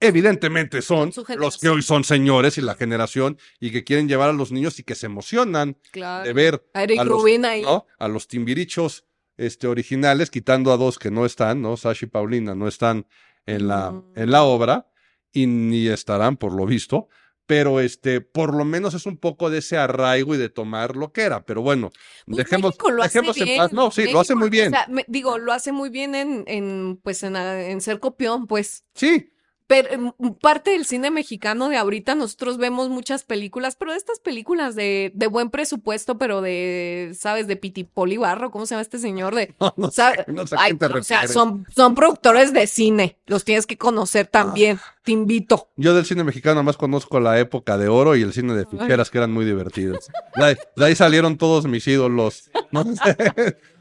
[0.00, 4.32] evidentemente son los que hoy son señores y la generación y que quieren llevar a
[4.32, 6.24] los niños y que se emocionan Claro.
[6.24, 7.62] de ver A los- Rubin ahí.
[7.62, 7.86] ¿no?
[7.98, 9.04] A los timbirichos
[9.36, 11.76] este, originales, quitando a dos que no están, ¿no?
[11.76, 13.06] Sasha y Paulina no están
[13.46, 14.88] en la, en la obra
[15.32, 17.08] y ni estarán por lo visto,
[17.46, 21.12] pero este, por lo menos es un poco de ese arraigo y de tomar lo
[21.12, 21.90] que era, pero bueno,
[22.26, 23.58] Pues dejemos, lo hace dejemos en bien.
[23.58, 23.72] paz.
[23.72, 24.68] No, sí, lo hace muy bien.
[24.68, 28.46] O sea, me- digo, lo hace muy bien en, en pues en, en ser copión,
[28.46, 28.84] pues.
[28.94, 29.32] sí,
[29.66, 34.18] Pero em, parte del cine mexicano de ahorita, nosotros vemos muchas películas, pero de estas
[34.18, 37.46] películas de, de buen presupuesto, pero de, ¿sabes?
[37.46, 39.34] De Pitipoli Barro, ¿cómo se llama este señor?
[39.34, 43.18] De, no, no sé, no sé Ay, te o sea, son, son productores de cine,
[43.26, 45.70] los tienes que conocer también, te invito.
[45.76, 49.08] Yo del cine mexicano más conozco la época de oro y el cine de ficheras
[49.08, 50.08] que eran muy divertidos.
[50.36, 52.50] De ahí, de ahí salieron todos mis ídolos.
[52.72, 52.84] ¿no?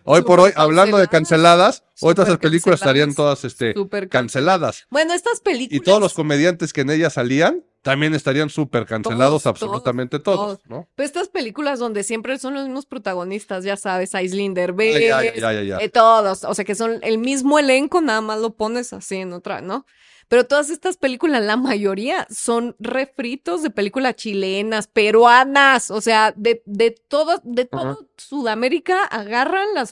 [0.06, 3.76] hoy por hoy, hablando de canceladas, hoy todas esas películas estarían todas este,
[4.10, 4.88] canceladas.
[4.90, 5.82] Bueno, estas películas.
[5.82, 10.38] Y todos los comediantes que en ellas salían también estarían súper cancelados, Todos, absolutamente todos,
[10.38, 10.90] todos, ¿no?
[10.96, 15.90] Pero estas películas donde siempre son los mismos protagonistas, ya sabes, Aislinn Ay, Derbez, eh,
[15.90, 19.62] todos, o sea que son el mismo elenco, nada más lo pones así en otra,
[19.62, 19.86] ¿no?
[20.28, 26.62] Pero todas estas películas, la mayoría son refritos de películas chilenas, peruanas, o sea, de,
[26.66, 27.98] de todo, de todo Ajá.
[28.18, 29.92] Sudamérica agarran las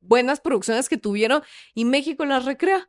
[0.00, 1.42] buenas producciones que tuvieron
[1.74, 2.88] y México las recrea.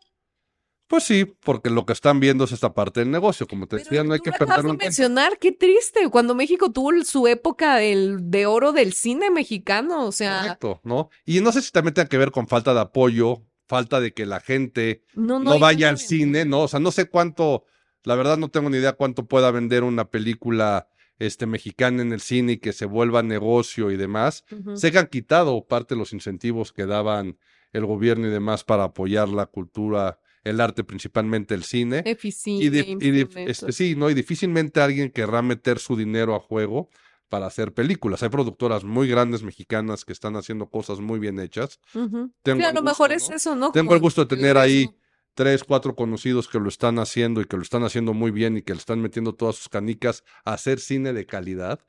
[0.90, 3.46] Pues sí, porque lo que están viendo es esta parte del negocio.
[3.46, 4.74] Como te decía, no hay que en cuenta.
[4.74, 10.12] mencionar, qué triste, cuando México tuvo su época del, de oro del cine mexicano, o
[10.12, 11.12] sea, Correcto, ¿no?
[11.26, 14.26] Y no sé si también tenga que ver con falta de apoyo, falta de que
[14.26, 16.62] la gente no, no, vaya al cine, ¿no?
[16.62, 17.66] O sea, no sé cuánto,
[18.04, 22.20] la verdad no tengo ni idea cuánto pueda vender una película este, mexicana en el
[22.20, 24.44] cine y que se vuelva negocio y demás.
[24.82, 27.38] Que han quitado parte de los incentivos que daban
[27.72, 32.02] el gobierno y demás para apoyar la cultura, el arte, principalmente el cine.
[32.06, 32.66] Eficine,
[33.00, 34.10] Y, este, sí, ¿no?
[34.10, 36.90] Y difícilmente alguien querrá meter su dinero a juego
[37.30, 38.22] para hacer películas.
[38.24, 41.80] Hay productoras muy grandes mexicanas que están haciendo cosas muy bien hechas.
[41.94, 42.32] Ujú.
[42.44, 43.16] Tengo Sí, a lo gusto, mejor ¿no?
[43.16, 43.72] es eso, ¿no?
[43.72, 44.90] Tengo el gusto de tener ahí
[45.36, 48.62] tres, cuatro conocidos que lo están haciendo y que lo están haciendo muy bien y
[48.64, 51.80] que le están metiendo todas sus canicas a hacer cine de calidad.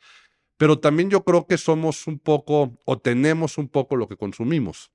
[0.56, 4.92] Pero también yo creo que somos un poco o tenemos un poco lo que consumimos.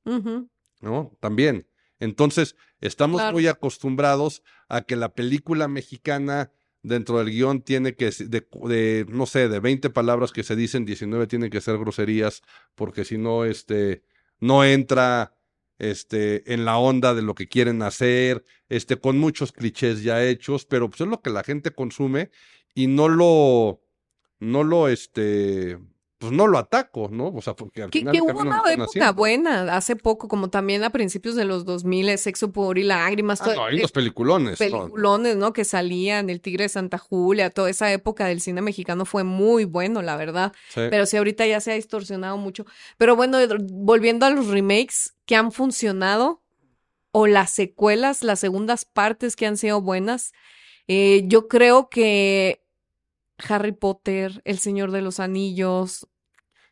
[0.81, 1.11] ¿no?
[1.19, 1.67] También.
[1.99, 3.33] Entonces, estamos Claro.
[3.33, 6.51] muy acostumbrados a que la película mexicana
[6.87, 10.85] dentro del guion tiene que, de, de, no sé, de 20 palabras que se dicen,
[10.85, 12.41] 19 tienen que ser groserías,
[12.75, 14.03] porque si no, este,
[14.39, 15.35] no entra
[15.77, 20.65] este, en la onda de lo que quieren hacer, este, con muchos clichés ya hechos,
[20.65, 22.29] pero pues es lo que la gente consume
[22.73, 23.81] y no lo,
[24.39, 25.77] no lo, este,
[26.17, 27.27] pues no lo ataco, ¿no?
[27.27, 29.13] O sea, porque al Que, final que hubo una época haciendo.
[29.15, 33.45] buena, hace poco, como también a principios de los 2000, Sexo, Pudor y Lágrimas, Ah,
[33.45, 34.51] todo- no, unos peliculones.
[34.51, 34.57] ¿no?
[34.57, 35.51] peliculones, ¿no?
[35.53, 39.65] Que salían, El Tigre de Santa Julia, toda esa época del cine mexicano fue muy
[39.65, 40.53] bueno, la verdad.
[40.69, 40.81] Sí.
[40.89, 42.65] Pero sí, ahorita ya se ha distorsionado mucho.
[42.97, 43.37] Pero bueno,
[43.71, 46.41] volviendo a los remakes que han funcionado,
[47.11, 50.33] o las secuelas, las segundas partes que han sido buenas,
[50.87, 52.61] eh, yo creo que
[53.37, 56.07] Harry Potter, El Señor de los Anillos,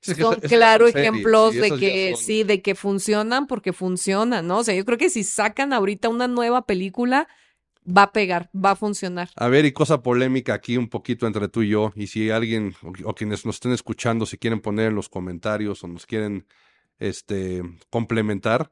[0.01, 3.73] es que son claros son series, ejemplos de que son- sí, de que funcionan porque
[3.73, 4.59] funcionan, ¿no?
[4.59, 7.27] O sea, yo creo que si sacan ahorita una nueva película,
[7.85, 9.29] va a pegar, va a funcionar.
[9.35, 12.75] A ver, y cosa polémica aquí un poquito entre tú y yo, y si alguien
[12.81, 16.45] o, o quienes nos estén escuchando, si quieren poner en los comentarios o nos quieren
[16.99, 18.71] este complementar.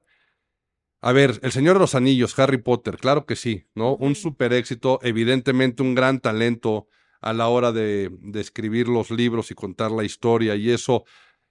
[1.01, 3.95] A ver, El Señor de los Anillos, Harry Potter, claro que sí, ¿no?
[3.95, 6.87] Un super éxito, evidentemente un gran talento
[7.21, 11.05] a la hora de, de escribir los libros y contar la historia y eso,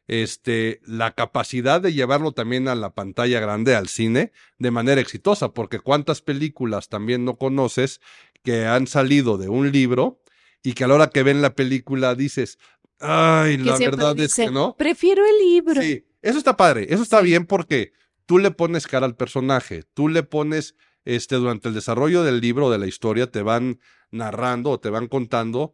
[0.09, 5.55] este, la capacidad de llevarlo también a la pantalla grande, al cine, de manera exitosa,
[5.55, 8.01] porque cuántas películas también no conoces
[8.43, 10.21] que han salido de un libro
[10.63, 12.59] y que a la hora que ven la película dices,
[12.99, 14.77] ay, Que la verdad es que no.
[14.77, 15.81] Prefiero el libro.
[15.81, 17.93] Sí, eso está padre, eso está bien porque
[18.27, 22.71] tú le pones cara al personaje, tú le pones, este, durante el desarrollo del libro,
[22.71, 25.73] de la historia, te van narrando o te van contando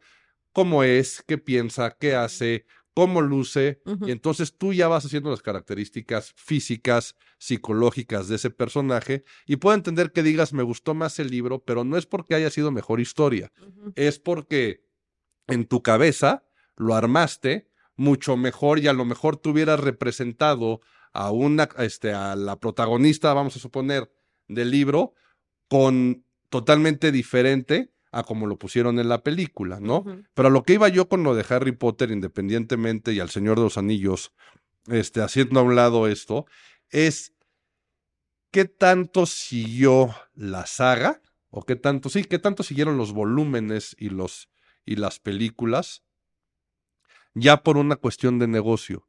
[0.52, 5.42] cómo es, qué piensa, qué hace, cómo luce, y entonces tú ya vas haciendo las
[5.42, 11.28] características físicas, psicológicas de ese personaje, y puedo entender que digas, me gustó más el
[11.28, 13.52] libro, pero no es porque haya sido mejor historia,
[13.96, 14.82] es porque
[15.46, 20.80] en tu cabeza lo armaste mucho mejor y a lo mejor tú hubieras representado
[21.12, 24.10] a una, este, a la protagonista, vamos a suponer,
[24.48, 25.14] del libro,
[25.68, 30.04] con totalmente diferente a como lo pusieron en la película, ¿no?
[30.32, 33.58] Pero a lo que iba yo con lo de Harry Potter, independientemente, y al Señor
[33.58, 34.32] de los Anillos,
[34.86, 36.46] este, haciendo a un lado esto,
[36.90, 37.34] es
[38.50, 44.08] qué tanto siguió la saga, o qué tanto, sí, qué tanto siguieron los volúmenes y
[44.08, 44.48] los,
[44.84, 46.02] y las películas,
[47.34, 49.06] ya por una cuestión de negocio.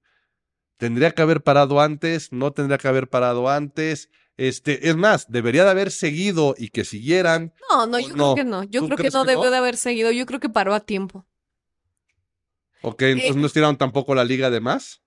[0.78, 4.10] Tendría que haber parado antes, no tendría que haber parado antes.
[4.38, 7.54] Este, es más, debería de haber seguido y que siguieran.
[7.70, 8.34] No, no, ¿O yo no?
[8.34, 8.64] creo que no.
[8.64, 9.52] Yo ¿Tú creo que no que debió no?
[9.52, 10.12] de haber seguido.
[10.12, 11.26] Yo creo que paró a tiempo.
[12.84, 15.02] Ok, entonces no estiraron tampoco la liga de más.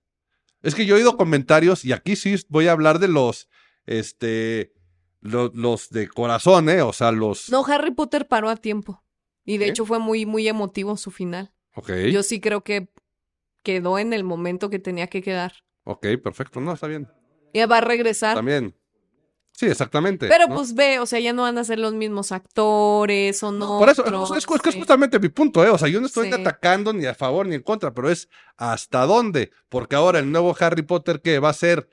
[0.61, 3.47] Es que yo he oído comentarios, y aquí sí voy a hablar de los,
[3.85, 4.73] este,
[5.21, 6.81] lo- los, de corazón, ¿eh?
[6.81, 7.49] O sea, los.
[7.49, 9.03] No, Harry Potter paró a tiempo.
[9.45, 11.53] Y de hecho fue muy, muy emotivo su final.
[11.73, 12.89] Ok, Yo sí creo que
[13.63, 15.53] quedó en el momento que tenía que quedar.
[15.85, 17.07] ok, perfecto, no, está bien.
[17.53, 18.35] Ya va a regresar.
[18.35, 18.75] También.
[19.53, 20.27] Sí, exactamente.
[20.27, 20.55] Pero ¿no?
[20.55, 23.77] pues ve, o sea, ya no van a ser los mismos actores o no.
[23.79, 25.69] Por eso, es, es- es justamente mi punto, ¿eh?
[25.69, 26.33] O sea, yo no estoy Sí.
[26.33, 29.51] atacando ni a favor ni en contra, pero es hasta dónde.
[29.69, 31.37] Porque ahora el nuevo Harry Potter, ¿qué?
[31.39, 31.89] Va a ser,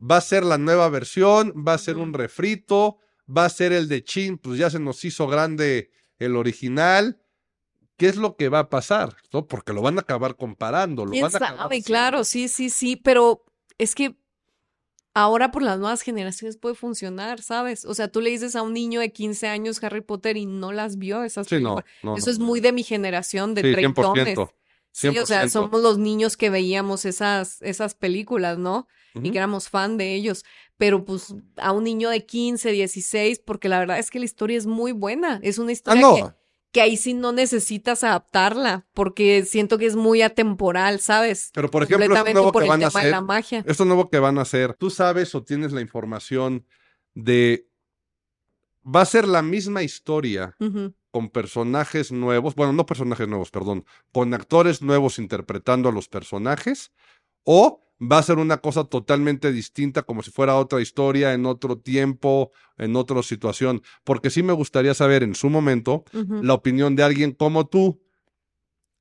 [0.00, 3.88] va a ser la nueva versión, va a ser un refrito, va a ser el
[3.88, 7.20] de Chin, pues ya se nos hizo grande el original.
[7.96, 9.16] ¿Qué es lo que va a pasar?
[9.32, 9.46] ¿No?
[9.46, 11.04] Porque lo van a acabar comparando.
[11.04, 11.82] Lo ¿Quién van a acabar.
[11.84, 13.44] Claro, sí, sí, sí, pero
[13.78, 14.16] es que
[15.18, 17.84] ahora por las nuevas generaciones puede funcionar, ¿sabes?
[17.86, 20.72] O sea, tú le dices a un niño de 15 años Harry Potter y no
[20.72, 21.76] las vio esas Sí, no.
[21.76, 21.84] películas.
[22.02, 22.32] no, Eso no.
[22.32, 24.36] es muy de mi generación, de Sí, treintones.
[24.36, 24.50] 100%.
[24.92, 25.48] Sí, o sea, 100%.
[25.50, 28.88] somos los niños que veíamos esas, esas películas, ¿no?
[29.14, 30.44] Y que éramos fan de ellos.
[30.76, 34.58] Pero pues a un niño de 15, 16, porque la verdad es que la historia
[34.58, 35.40] es muy buena.
[35.42, 36.14] Es una Ah, historia que, no.
[36.28, 36.34] que
[36.80, 41.50] ahí sí no necesitas adaptarla, porque siento que es muy atemporal, ¿sabes?
[41.54, 43.10] Pero por ejemplo, esto nuevo por que el van a hacer.
[43.10, 43.64] la magia.
[43.66, 46.66] Esto nuevo que van a hacer, tú sabes o tienes la información
[47.14, 47.68] de.
[48.84, 50.56] Va a ser la misma historia
[51.10, 56.92] con personajes nuevos, bueno, no personajes nuevos, perdón, con actores nuevos interpretando a los personajes,
[57.42, 61.78] o va a ser una cosa totalmente distinta, como si fuera otra historia, en otro
[61.78, 67.02] tiempo, en otra situación, porque sí me gustaría saber en su momento la opinión de
[67.04, 68.02] alguien como tú,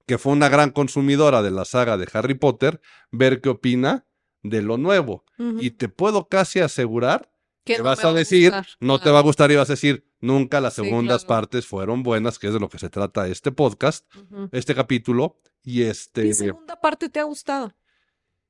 [0.06, 2.80] que fue una gran consumidora de la saga de Harry Potter,
[3.12, 4.06] ver qué opina
[4.44, 5.26] de lo nuevo.
[5.60, 7.32] Y te puedo casi asegurar
[7.66, 10.62] que no vas a decir, no te va a gustar y vas a decir, nunca
[10.62, 11.42] las Sí, segundas claro.
[11.42, 14.06] partes fueron buenas, que es de lo que se trata este podcast,
[14.52, 16.22] este capítulo, y este...
[16.22, 17.74] ¿Qué segunda parte te ha gustado?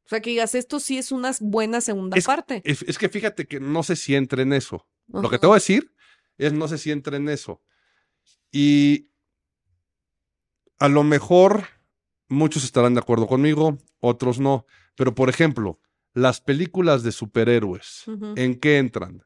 [0.06, 2.62] O sea, que digas, esto sí es una buena segunda Es- parte.
[2.64, 4.88] Es, es que fíjate que no sé si entre en eso.
[5.08, 5.94] Lo que te voy a decir
[6.38, 7.62] es no se sienta en eso.
[8.52, 9.10] Y
[10.80, 11.66] a lo mejor
[12.28, 14.66] muchos estarán de acuerdo conmigo, otros no.
[14.96, 15.80] Pero, por ejemplo,
[16.14, 18.04] las películas de superhéroes.
[18.36, 19.24] ¿en qué entran?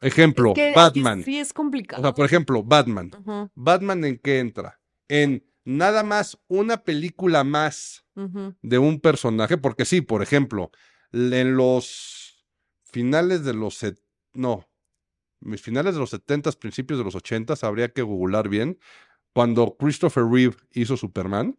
[0.00, 1.24] Ejemplo, Es que aquí Batman.
[1.24, 2.02] Sí, es complicado.
[2.02, 3.10] O sea, por ejemplo, Batman.
[3.54, 4.80] ¿Batman en qué entra?
[5.08, 8.04] En nada más una película más
[8.62, 10.70] de un personaje, porque sí, por ejemplo,
[11.12, 12.44] en los
[12.84, 13.84] finales de los
[14.34, 14.68] no,
[15.40, 18.78] mis finales de los 70, principios de los 80, habría que googlar bien,
[19.32, 21.58] cuando Christopher Reeve hizo Superman,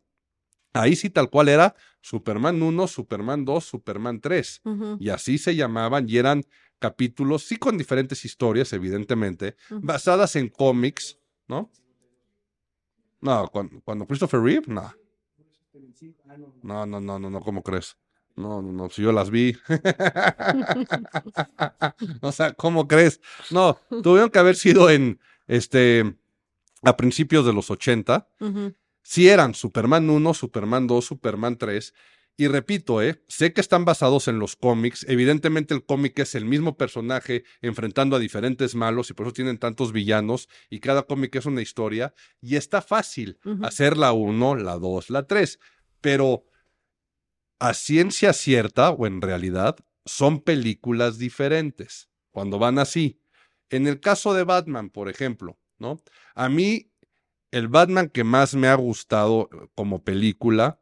[0.74, 5.56] ahí sí tal cual era Superman 1, Superman 2, Superman 3, Ujú, y así se
[5.56, 6.44] llamaban y eran
[6.80, 11.72] capítulos, sí con diferentes historias, evidentemente, basadas en cómics, ¿no?
[13.22, 14.94] No, cuando, cuando Christopher Reeve, no.
[16.64, 17.98] No, no, no, no, no, ¿cómo crees?
[18.36, 19.58] No, no, no, si yo las vi.
[22.22, 23.20] o sea, ¿cómo crees?
[23.50, 26.16] No, tuvieron que haber sido en, este,
[26.84, 28.28] a principios de los 80.
[28.40, 31.94] Ujú, Sí eran Superman 1, Superman 2, Superman 3.
[32.40, 33.22] Y repito, ¿eh?
[33.28, 35.06] sé que están basados en los cómics.
[35.10, 39.58] Evidentemente el cómic es el mismo personaje enfrentando a diferentes malos y por eso tienen
[39.58, 42.14] tantos villanos y cada cómic es una historia.
[42.40, 45.60] Y está fácil hacer la 1, la 2, la 3.
[46.00, 46.46] Pero
[47.60, 49.76] a ciencia cierta o en realidad
[50.06, 53.20] son películas diferentes cuando van así.
[53.70, 56.02] En el caso de Batman, por ejemplo, ¿no?
[56.36, 56.90] A mí
[57.52, 60.80] el Batman que más me ha gustado eh, como película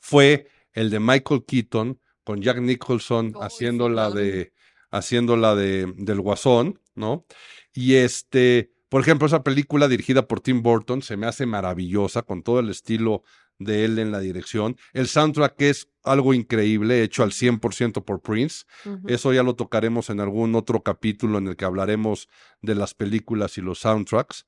[0.00, 4.52] fue el de Michael Keaton con Jack Nicholson haciendo la de
[4.90, 7.26] haciendo la de del Guasón, ¿no?
[7.72, 12.42] Y este, por ejemplo, esa película dirigida por Tim Burton se me hace maravillosa con
[12.42, 13.24] todo el estilo
[13.58, 14.76] de él en la dirección.
[14.92, 18.64] El soundtrack es algo increíble, hecho al 100% por Prince.
[19.06, 22.28] Eso ya lo tocaremos en algún otro capítulo en el que hablaremos
[22.62, 24.46] de las películas y los soundtracks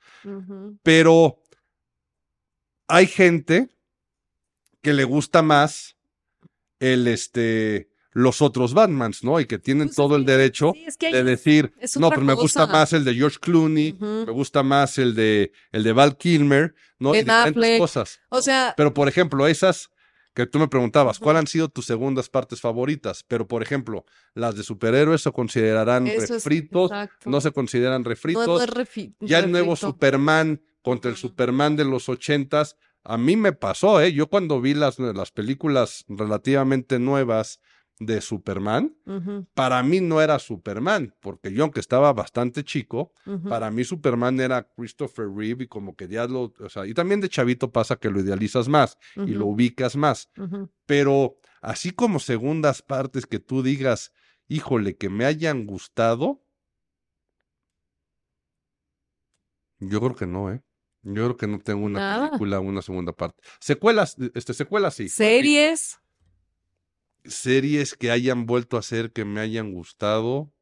[0.83, 1.43] pero
[2.89, 3.69] hay gente
[4.83, 5.96] que le gusta más
[6.81, 9.39] el este los otros Batmans, ¿no?
[9.41, 12.23] Y que tienen Pues es todo el derecho sí, es que de decir, no, pero
[12.23, 12.73] me gusta cosa".
[12.73, 17.11] más el de George Clooney, me gusta más el de el de Val Kilmer, ¿no?
[17.11, 17.79] Y Ben diferentes Affleck.
[17.79, 18.21] cosas.
[18.31, 19.91] O sea, Pero por ejemplo, esas
[20.33, 21.19] que tú me preguntabas.
[21.19, 23.23] ¿cuáles han sido tus segundas partes favoritas?
[23.27, 26.91] Pero por ejemplo, las de superhéroes se considerarán eso refritos,
[27.27, 28.47] no se consideran refritos.
[28.47, 29.77] no es refi- Ya el nuevo.
[29.77, 31.17] Superman contra el.
[31.19, 32.77] Superman de los ochentas,
[33.09, 34.13] a mí me pasó, ¿eh?
[34.13, 37.61] Yo cuando vi las, las películas relativamente nuevas
[37.99, 38.95] de Superman,
[39.55, 43.13] para mí no era Superman, porque yo aunque estaba bastante chico,
[43.49, 47.21] para mí Superman era Christopher Reeve y como que ya lo, o sea, y también
[47.23, 50.29] de chavito pasa que lo idealizas más y lo ubicas más,
[50.85, 54.13] pero así como segundas partes que tú digas,
[54.47, 56.43] híjole, que me hayan gustado,
[59.79, 60.63] yo creo que no, ¿eh?
[61.07, 62.27] Yo creo que no tengo una Nada.
[62.27, 63.41] película, una segunda parte.
[63.61, 65.09] Secuelas, este, secuelas sí.
[65.09, 66.01] Series.
[67.25, 70.53] Series que hayan vuelto a hacer, que me hayan gustado.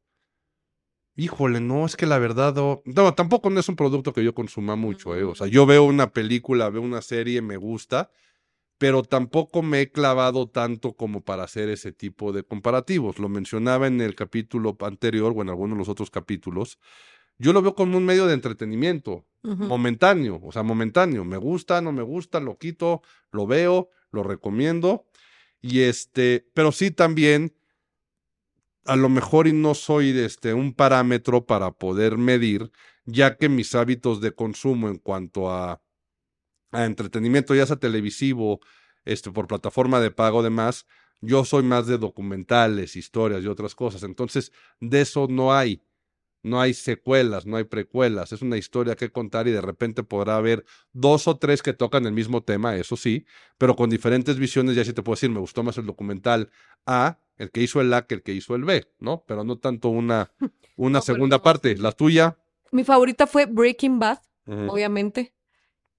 [1.16, 4.34] Híjole, no, es que la verdad, no, no, tampoco no es un producto que yo
[4.34, 5.24] consuma mucho, ¿eh?
[5.24, 8.10] O sea, yo veo una película, veo una serie, me gusta,
[8.76, 13.18] pero tampoco me he clavado tanto como para hacer ese tipo de comparativos.
[13.18, 16.78] Lo mencionaba en el capítulo anterior o en alguno de los otros capítulos.
[17.38, 21.24] Yo lo veo como un medio de entretenimiento, Momentáneo, o sea, momentáneo.
[21.24, 25.06] Me gusta, no me gusta, lo quito, lo veo, lo recomiendo.
[25.60, 27.54] Y este, pero sí también,
[28.86, 32.70] a lo mejor y no soy este, un parámetro para poder medir,
[33.04, 35.82] ya que mis hábitos de consumo en cuanto a,
[36.72, 38.60] a entretenimiento, ya sea televisivo,
[39.04, 40.86] este, por plataforma de pago, demás,
[41.20, 44.02] yo soy más de documentales, historias y otras cosas.
[44.02, 45.82] Entonces, de eso no hay.
[46.44, 50.36] No hay secuelas, no hay precuelas, es una historia que contar y de repente podrá
[50.36, 53.24] haber dos o tres que tocan el mismo tema, eso sí,
[53.58, 56.50] pero con diferentes visiones, ya sí te puedo decir, me gustó más el documental
[56.84, 59.24] A, el que hizo el A que el que hizo el B, ¿no?
[59.26, 60.30] Pero no tanto una,
[60.76, 61.76] una No, segunda no, parte.
[61.76, 62.38] La tuya.
[62.70, 65.34] Mi favorita fue Breaking Bad, obviamente.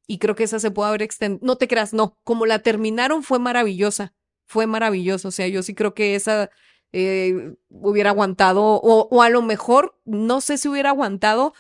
[0.08, 1.46] Y creo que esa se puede haber extendido.
[1.46, 2.20] No te creas, no.
[2.24, 4.14] Como la terminaron fue maravillosa.
[4.46, 5.28] Fue maravillosa.
[5.28, 6.52] O sea, yo sí creo que esa
[6.94, 8.64] eh, hubiera aguantado.
[8.64, 11.54] O, o a lo mejor, no sé si hubiera aguantado,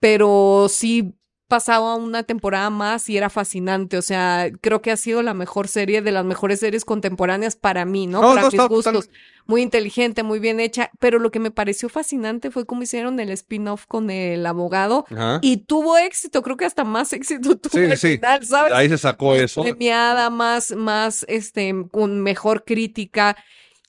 [0.00, 1.14] pero sí
[1.52, 3.98] pasaba una temporada más y era fascinante.
[3.98, 7.84] O sea, creo que ha sido la mejor serie de las mejores series contemporáneas para
[7.84, 8.22] mí, ¿no?
[8.22, 9.10] No, para no, mis gustos.
[9.44, 10.90] Muy inteligente, muy bien hecha.
[10.98, 15.04] Pero lo que me pareció fascinante fue cómo hicieron el spin-off con el abogado.
[15.10, 15.40] Ajá.
[15.42, 18.14] Y tuvo éxito, creo que hasta más éxito tuvo Sí, al sí.
[18.14, 18.72] final, ¿sabes?
[18.72, 19.60] Ahí se sacó eso.
[19.60, 23.36] Premiada, más, más, este, con mejor crítica.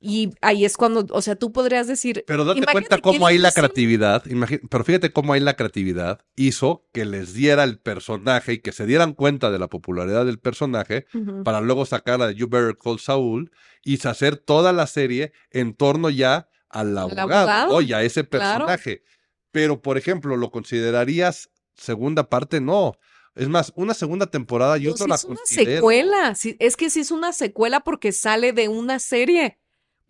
[0.06, 2.26] Y ahí es cuando, o sea, tú podrías decir.
[2.28, 4.22] Pero date cuenta cómo ahí la creatividad,
[4.70, 8.86] pero fíjate cómo ahí la creatividad hizo que les diera el personaje y que se
[8.86, 11.06] dieran cuenta de la popularidad del personaje
[11.45, 13.51] para luego sacar a You Better Call Saul
[13.82, 18.66] y hacer toda la serie en torno ya al abogado, abogado, y a ese claro.
[18.66, 19.04] personaje.
[19.51, 22.60] Pero, por ejemplo, ¿lo considerarías segunda parte?
[22.60, 22.97] No.
[23.36, 26.36] Es más, una segunda temporada yo Pues no la es una secuela.
[26.60, 29.60] es que sí es una secuela porque sale de una serie.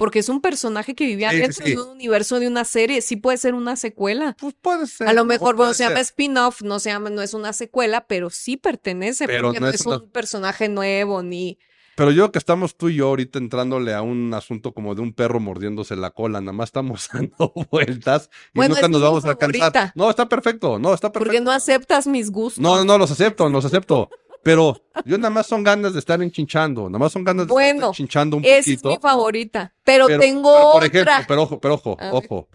[0.03, 1.71] Porque es un personaje que vivía Sí, dentro sí.
[1.75, 3.01] de un universo de una serie.
[3.01, 4.35] Sí puede ser una secuela.
[4.37, 5.07] Pues puede ser.
[5.07, 8.29] A lo mejor, bueno, se llama spin-off, no se llama, no es una secuela, pero
[8.29, 11.57] sí pertenece, Pero porque no es una- un personaje nuevo, ni.
[11.95, 15.13] Pero yo que estamos tú y yo ahorita entrándole a un asunto como de un
[15.13, 19.29] perro mordiéndose la cola, nada más estamos dando vueltas y Bueno, nunca nos vamos a
[19.29, 19.93] alcanzar.
[19.95, 21.29] No, está perfecto, no, está perfecto.
[21.31, 22.61] Porque no aceptas mis gustos.
[22.61, 24.09] No, no, no, los acepto, los acepto.
[24.43, 24.75] Pero
[25.05, 27.89] yo nada más son ganas de estar enchinchando, nada más son ganas de Bueno, estar
[27.89, 28.89] enchinchando un Esa es poquito.
[28.89, 29.73] mi favorita.
[29.83, 30.87] Pero, Pero- tengo pero, por otra.
[30.87, 32.49] ejemplo, pero ojo, pero ojo, ojo,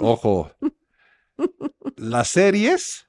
[0.00, 0.50] ojo.
[1.96, 3.06] Las series,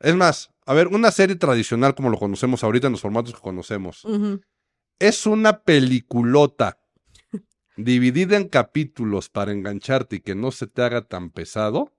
[0.00, 3.40] es más, a ver, una serie tradicional como lo conocemos ahorita en los formatos que
[3.40, 4.02] conocemos,
[4.98, 6.78] es una peliculota
[7.76, 11.92] dividida en capítulos para engancharte y que no se te haga tan pesado,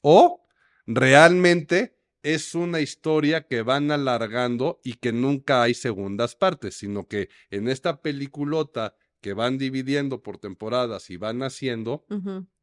[0.00, 0.40] o
[0.86, 7.28] realmente es una historia que van alargando y que nunca hay segundas partes, sino que
[7.50, 12.06] en esta peliculota que van dividiendo por temporadas y van haciendo,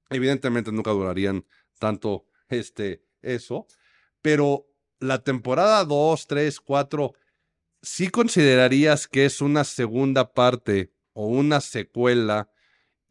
[0.10, 1.46] evidentemente nunca durarían
[1.78, 3.68] tanto este eso,
[4.24, 4.68] pero
[5.00, 7.14] la temporada 2, 3, 4,
[7.84, 12.50] ¿sí considerarías que es una segunda parte o una secuela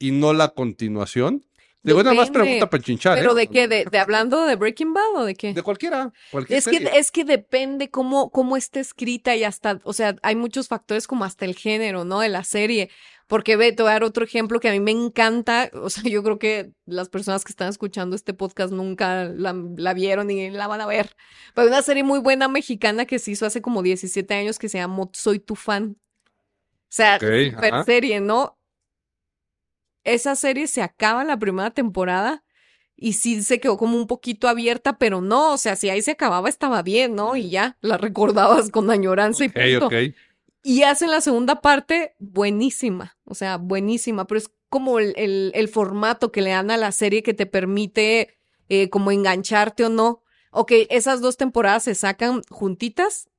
[0.00, 1.46] y no la continuación?
[1.82, 3.34] Digo, nada más pregunta para chinchar, ¿Pero ¿eh?
[3.34, 3.68] de qué?
[3.68, 5.54] ¿De, de hablando de Breaking Bad o de qué?
[5.54, 9.92] De cualquiera, cualquier Es que, es que depende cómo, cómo está escrita y hasta, o
[9.92, 12.20] sea, hay muchos factores como hasta el género, ¿no?
[12.20, 12.90] De la serie.
[13.26, 15.70] Porque ve, te voy a dar otro ejemplo que a mí me encanta.
[15.74, 19.94] O sea, yo creo que las personas que están escuchando este podcast nunca la, la
[19.94, 21.14] vieron ni la van a ver.
[21.54, 24.68] Pero hay una serie muy buena mexicana que se hizo hace como 17 años que
[24.68, 25.96] se llamó Soy tu fan.
[25.96, 27.22] O sea, Ok,
[27.54, 27.84] super ajá.
[27.84, 28.58] serie, ¿no?
[30.04, 32.44] Esa serie se acaba la primera temporada
[32.96, 36.10] y sí se quedó como un poquito abierta, pero no, o sea, si ahí se
[36.10, 37.34] acababa estaba bien, ¿no?
[37.36, 39.88] Y ya, la recordabas con añoranza y punto.
[40.62, 45.68] Y hacen la segunda parte buenísima, o sea, buenísima, pero es como el, el- el
[45.68, 48.36] formato que le dan a la serie que te permite
[48.68, 50.22] eh, como engancharte o no.
[50.50, 53.29] Ok, esas dos temporadas se sacan juntitas,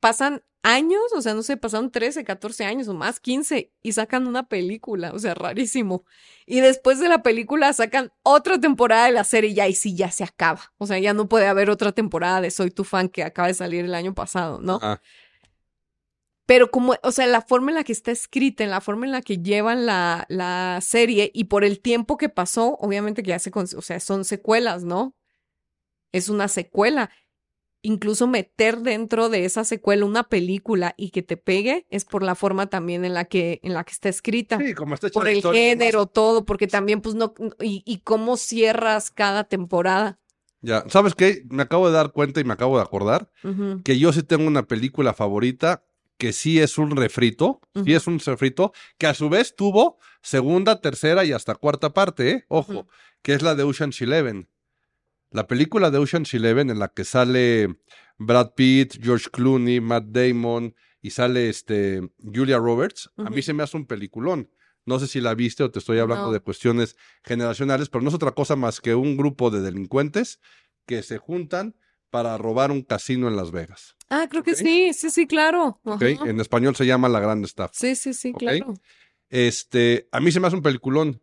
[0.00, 4.26] pasan años, o sea, no sé, pasaron 13, 14 años o más, 15, y sacan
[4.26, 6.04] una película, o sea, rarísimo.
[6.46, 10.10] Y después de la película sacan otra temporada de la serie y ahí sí ya
[10.10, 10.72] se acaba.
[10.78, 13.54] O sea, ya no puede haber otra temporada de Soy tu fan que acaba de
[13.54, 14.78] salir el año pasado, ¿no?
[14.82, 15.00] Ah,
[16.46, 19.12] Pero como, o sea, la forma en la que está escrita, en la forma en
[19.12, 23.38] la que llevan la, la serie y por el tiempo que pasó, obviamente que ya
[23.38, 25.14] se, o sea, son secuelas, ¿no?
[26.12, 27.10] Es una secuela.
[27.82, 32.34] Incluso meter dentro de esa secuela una película y que te pegue es por la
[32.34, 34.58] forma también en la que, en la que está escrita.
[34.58, 38.36] sí, como está por el historia, género, todo, porque también, pues, no, y, y cómo
[38.36, 40.18] cierras cada temporada.
[40.62, 41.44] Ya, ¿sabes qué?
[41.48, 43.30] Me acabo de dar cuenta y me acabo de acordar
[43.82, 45.84] que yo sí tengo una película favorita
[46.18, 50.82] que sí es un refrito, sí es un refrito, que a su vez tuvo segunda,
[50.82, 52.44] tercera y hasta cuarta parte, ¿eh?
[52.48, 52.86] Ojo,
[53.22, 54.46] que es la de Ocean's Eleven.
[55.30, 57.76] La película de Ocean's Eleven en la que sale
[58.18, 63.62] Brad Pitt, George Clooney, Matt Damon y sale este Julia Roberts, a mí se me
[63.62, 64.50] hace un peliculón.
[64.86, 66.32] No sé si la viste o te estoy hablando No.
[66.32, 70.40] de cuestiones generacionales, pero no es otra cosa más que un grupo de delincuentes
[70.86, 71.76] que se juntan
[72.10, 73.94] para robar un casino en Las Vegas.
[74.08, 75.80] Ah, creo que sí, sí, sí, claro.
[75.84, 76.02] ¿ok?
[76.02, 76.28] Ajá.
[76.28, 77.72] En español se llama La Gran Estafa.
[77.72, 78.74] Sí, sí, sí, claro.
[79.28, 81.20] Este, a mí se me hace un peliculón.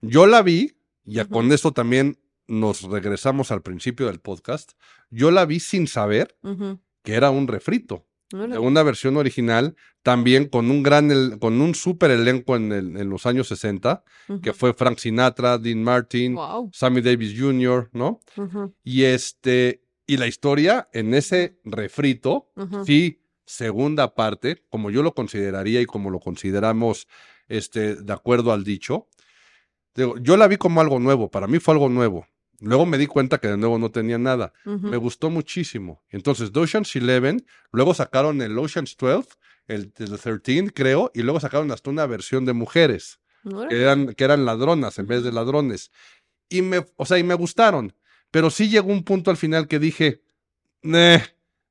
[0.00, 0.72] Yo la vi,
[1.04, 2.18] y con esto también
[2.48, 4.72] nos regresamos al principio del podcast.
[5.10, 6.36] Yo la vi sin saber
[7.02, 8.06] que era un refrito
[8.54, 12.96] de una versión original, también con un gran, el- con un súper elenco en, el-
[12.96, 14.04] en los años 60,
[14.42, 16.70] que fue Frank Sinatra, Dean Martin, Wow.
[16.72, 18.20] Sammy Davis Jr., ¿no?
[18.82, 22.50] Y este, y la historia en ese refrito,
[22.86, 27.06] sí, segunda parte, como yo lo consideraría y como lo consideramos,
[27.48, 29.08] este, de acuerdo al dicho.
[29.94, 32.26] Yo la vi como algo nuevo, para mí fue algo nuevo.
[32.62, 34.52] Luego me di cuenta que de nuevo no tenía nada.
[34.64, 36.02] Me gustó muchísimo.
[36.10, 39.28] Entonces, de Ocean's Eleven, luego sacaron el Ocean's 12,
[39.66, 43.18] el, el 13, creo, y luego sacaron hasta una versión de mujeres
[43.68, 45.90] que eran, que eran ladronas en vez de ladrones.
[46.48, 47.94] Y me, o sea, y me gustaron.
[48.30, 50.22] Pero sí llegó un punto al final que dije,
[50.82, 51.22] "Neh,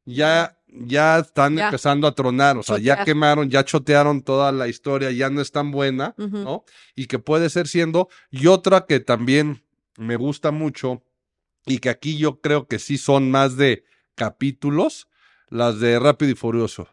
[0.06, 1.66] ya ya están Ya.
[1.66, 5.52] empezando a tronar, o sea, ya quemaron, ya chotearon toda la historia, ya no es
[5.52, 6.38] tan buena, Ujú.
[6.38, 6.64] ¿no?
[6.96, 9.66] Y que puede ser siendo, y otra que también
[10.02, 11.04] me gusta mucho,
[11.66, 13.86] y que aquí yo creo que sí son más de
[14.16, 15.08] capítulos,
[15.50, 16.88] las de Rápido y Furioso.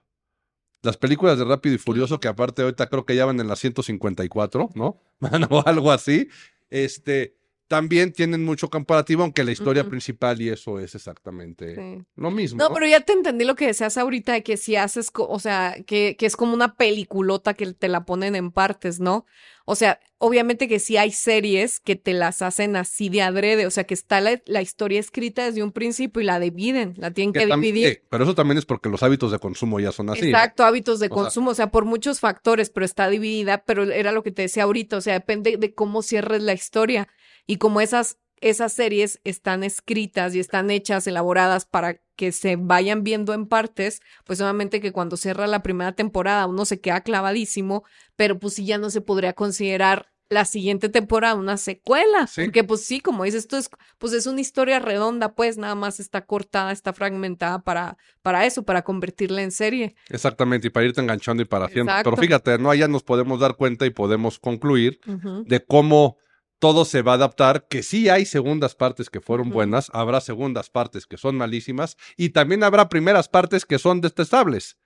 [0.82, 3.61] Las películas de Rápido y Furioso, que aparte ahorita creo que ya van en las
[3.61, 5.00] 154, ¿no?
[5.50, 6.28] o algo así.
[6.68, 7.38] Este,
[7.69, 12.03] también tienen mucho comparativo, aunque la historia principal y eso es exactamente Sí.
[12.16, 12.59] lo mismo.
[12.59, 15.77] No, pero ya te entendí lo que decías ahorita, de que si haces, o sea,
[15.87, 19.27] que, que es como una peliculota que te la ponen en partes, ¿no?
[19.71, 23.71] O sea, obviamente que sí hay series que te las hacen así de adrede, o
[23.71, 27.35] sea, que está la, la historia escrita desde un principio y la dividen, la tienen
[27.35, 27.87] que, dividir.
[27.87, 30.23] eh, pero eso también es porque los hábitos de consumo ya son así.
[30.23, 30.27] ¿no?
[30.29, 33.83] Exacto, hábitos de O sea- consumo, o sea, por muchos factores, pero está dividida, pero
[33.93, 37.07] era lo que te decía ahorita, o sea, depende de cómo cierres la historia
[37.49, 43.03] y como esas esas series están escritas y están hechas, elaboradas para que se vayan
[43.03, 47.82] viendo en partes, pues obviamente que cuando cierra la primera temporada uno se queda clavadísimo,
[48.14, 52.44] pero pues sí ya no se podría considerar la siguiente temporada una secuela, Sí.
[52.44, 55.99] porque pues sí, como dices, esto es pues es una historia redonda, pues nada más
[55.99, 59.96] está cortada, está fragmentada para para eso, para convertirla en serie.
[60.11, 61.90] Exactamente, y para irte enganchando y para haciendo.
[62.05, 62.70] Pero fíjate, ¿no?
[62.70, 65.01] Allá nos podemos dar cuenta y podemos concluir
[65.46, 66.18] de cómo
[66.59, 70.70] todo se va a adaptar, que sí hay segundas partes que fueron buenas, habrá segundas
[70.70, 74.78] partes que son malísimas y también habrá primeras partes que son detestables.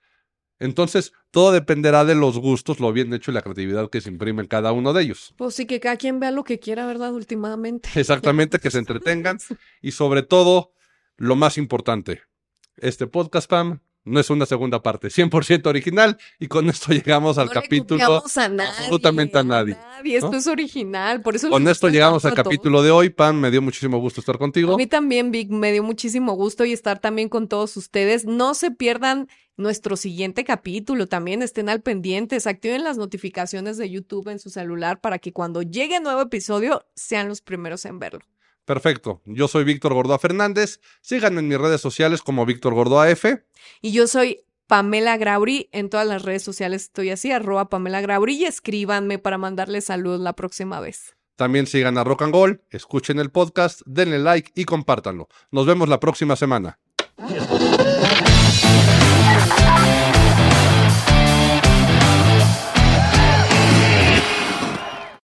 [0.59, 4.43] Entonces, todo dependerá de los gustos, lo bien hecho y la creatividad que se imprime
[4.43, 5.33] en cada uno de ellos.
[5.35, 7.11] Pues sí, que cada quien vea lo que quiera, ¿verdad?
[7.11, 7.89] Últimamente.
[7.95, 9.39] Exactamente, que se entretengan
[9.81, 10.71] y sobre todo,
[11.17, 12.21] lo más importante,
[12.77, 17.47] este podcast, Pam, no es una segunda parte, 100% original y con esto llegamos al
[17.47, 18.23] No le capítulo.
[18.35, 20.37] a nadie, absolutamente a nadie, Esto ¿no?
[20.37, 22.43] es original, por eso Con esto llegamos al todos.
[22.43, 24.73] capítulo de hoy, Pam, me dio muchísimo gusto estar contigo.
[24.73, 28.25] A mí también, Vic, me dio muchísimo gusto y estar también con todos ustedes.
[28.25, 34.27] No se pierdan nuestro siguiente capítulo, también estén al pendientes, activen las notificaciones de YouTube
[34.29, 38.19] en su celular para que cuando llegue nuevo episodio sean los primeros en verlo.
[38.65, 39.21] Perfecto.
[39.25, 40.79] Yo soy Víctor Gordoa Fernández.
[41.01, 43.43] Síganme en mis redes sociales como Víctor Gordoa F.
[43.81, 48.35] Y yo soy Pamela Grauri, en todas las redes sociales estoy así, arroba Pamela Grauri
[48.35, 51.15] y escríbanme para mandarles saludos la próxima vez.
[51.35, 55.27] También sigan a Rock and Gold, escuchen el podcast, denle like y compártanlo.
[55.51, 56.79] Nos vemos la próxima semana.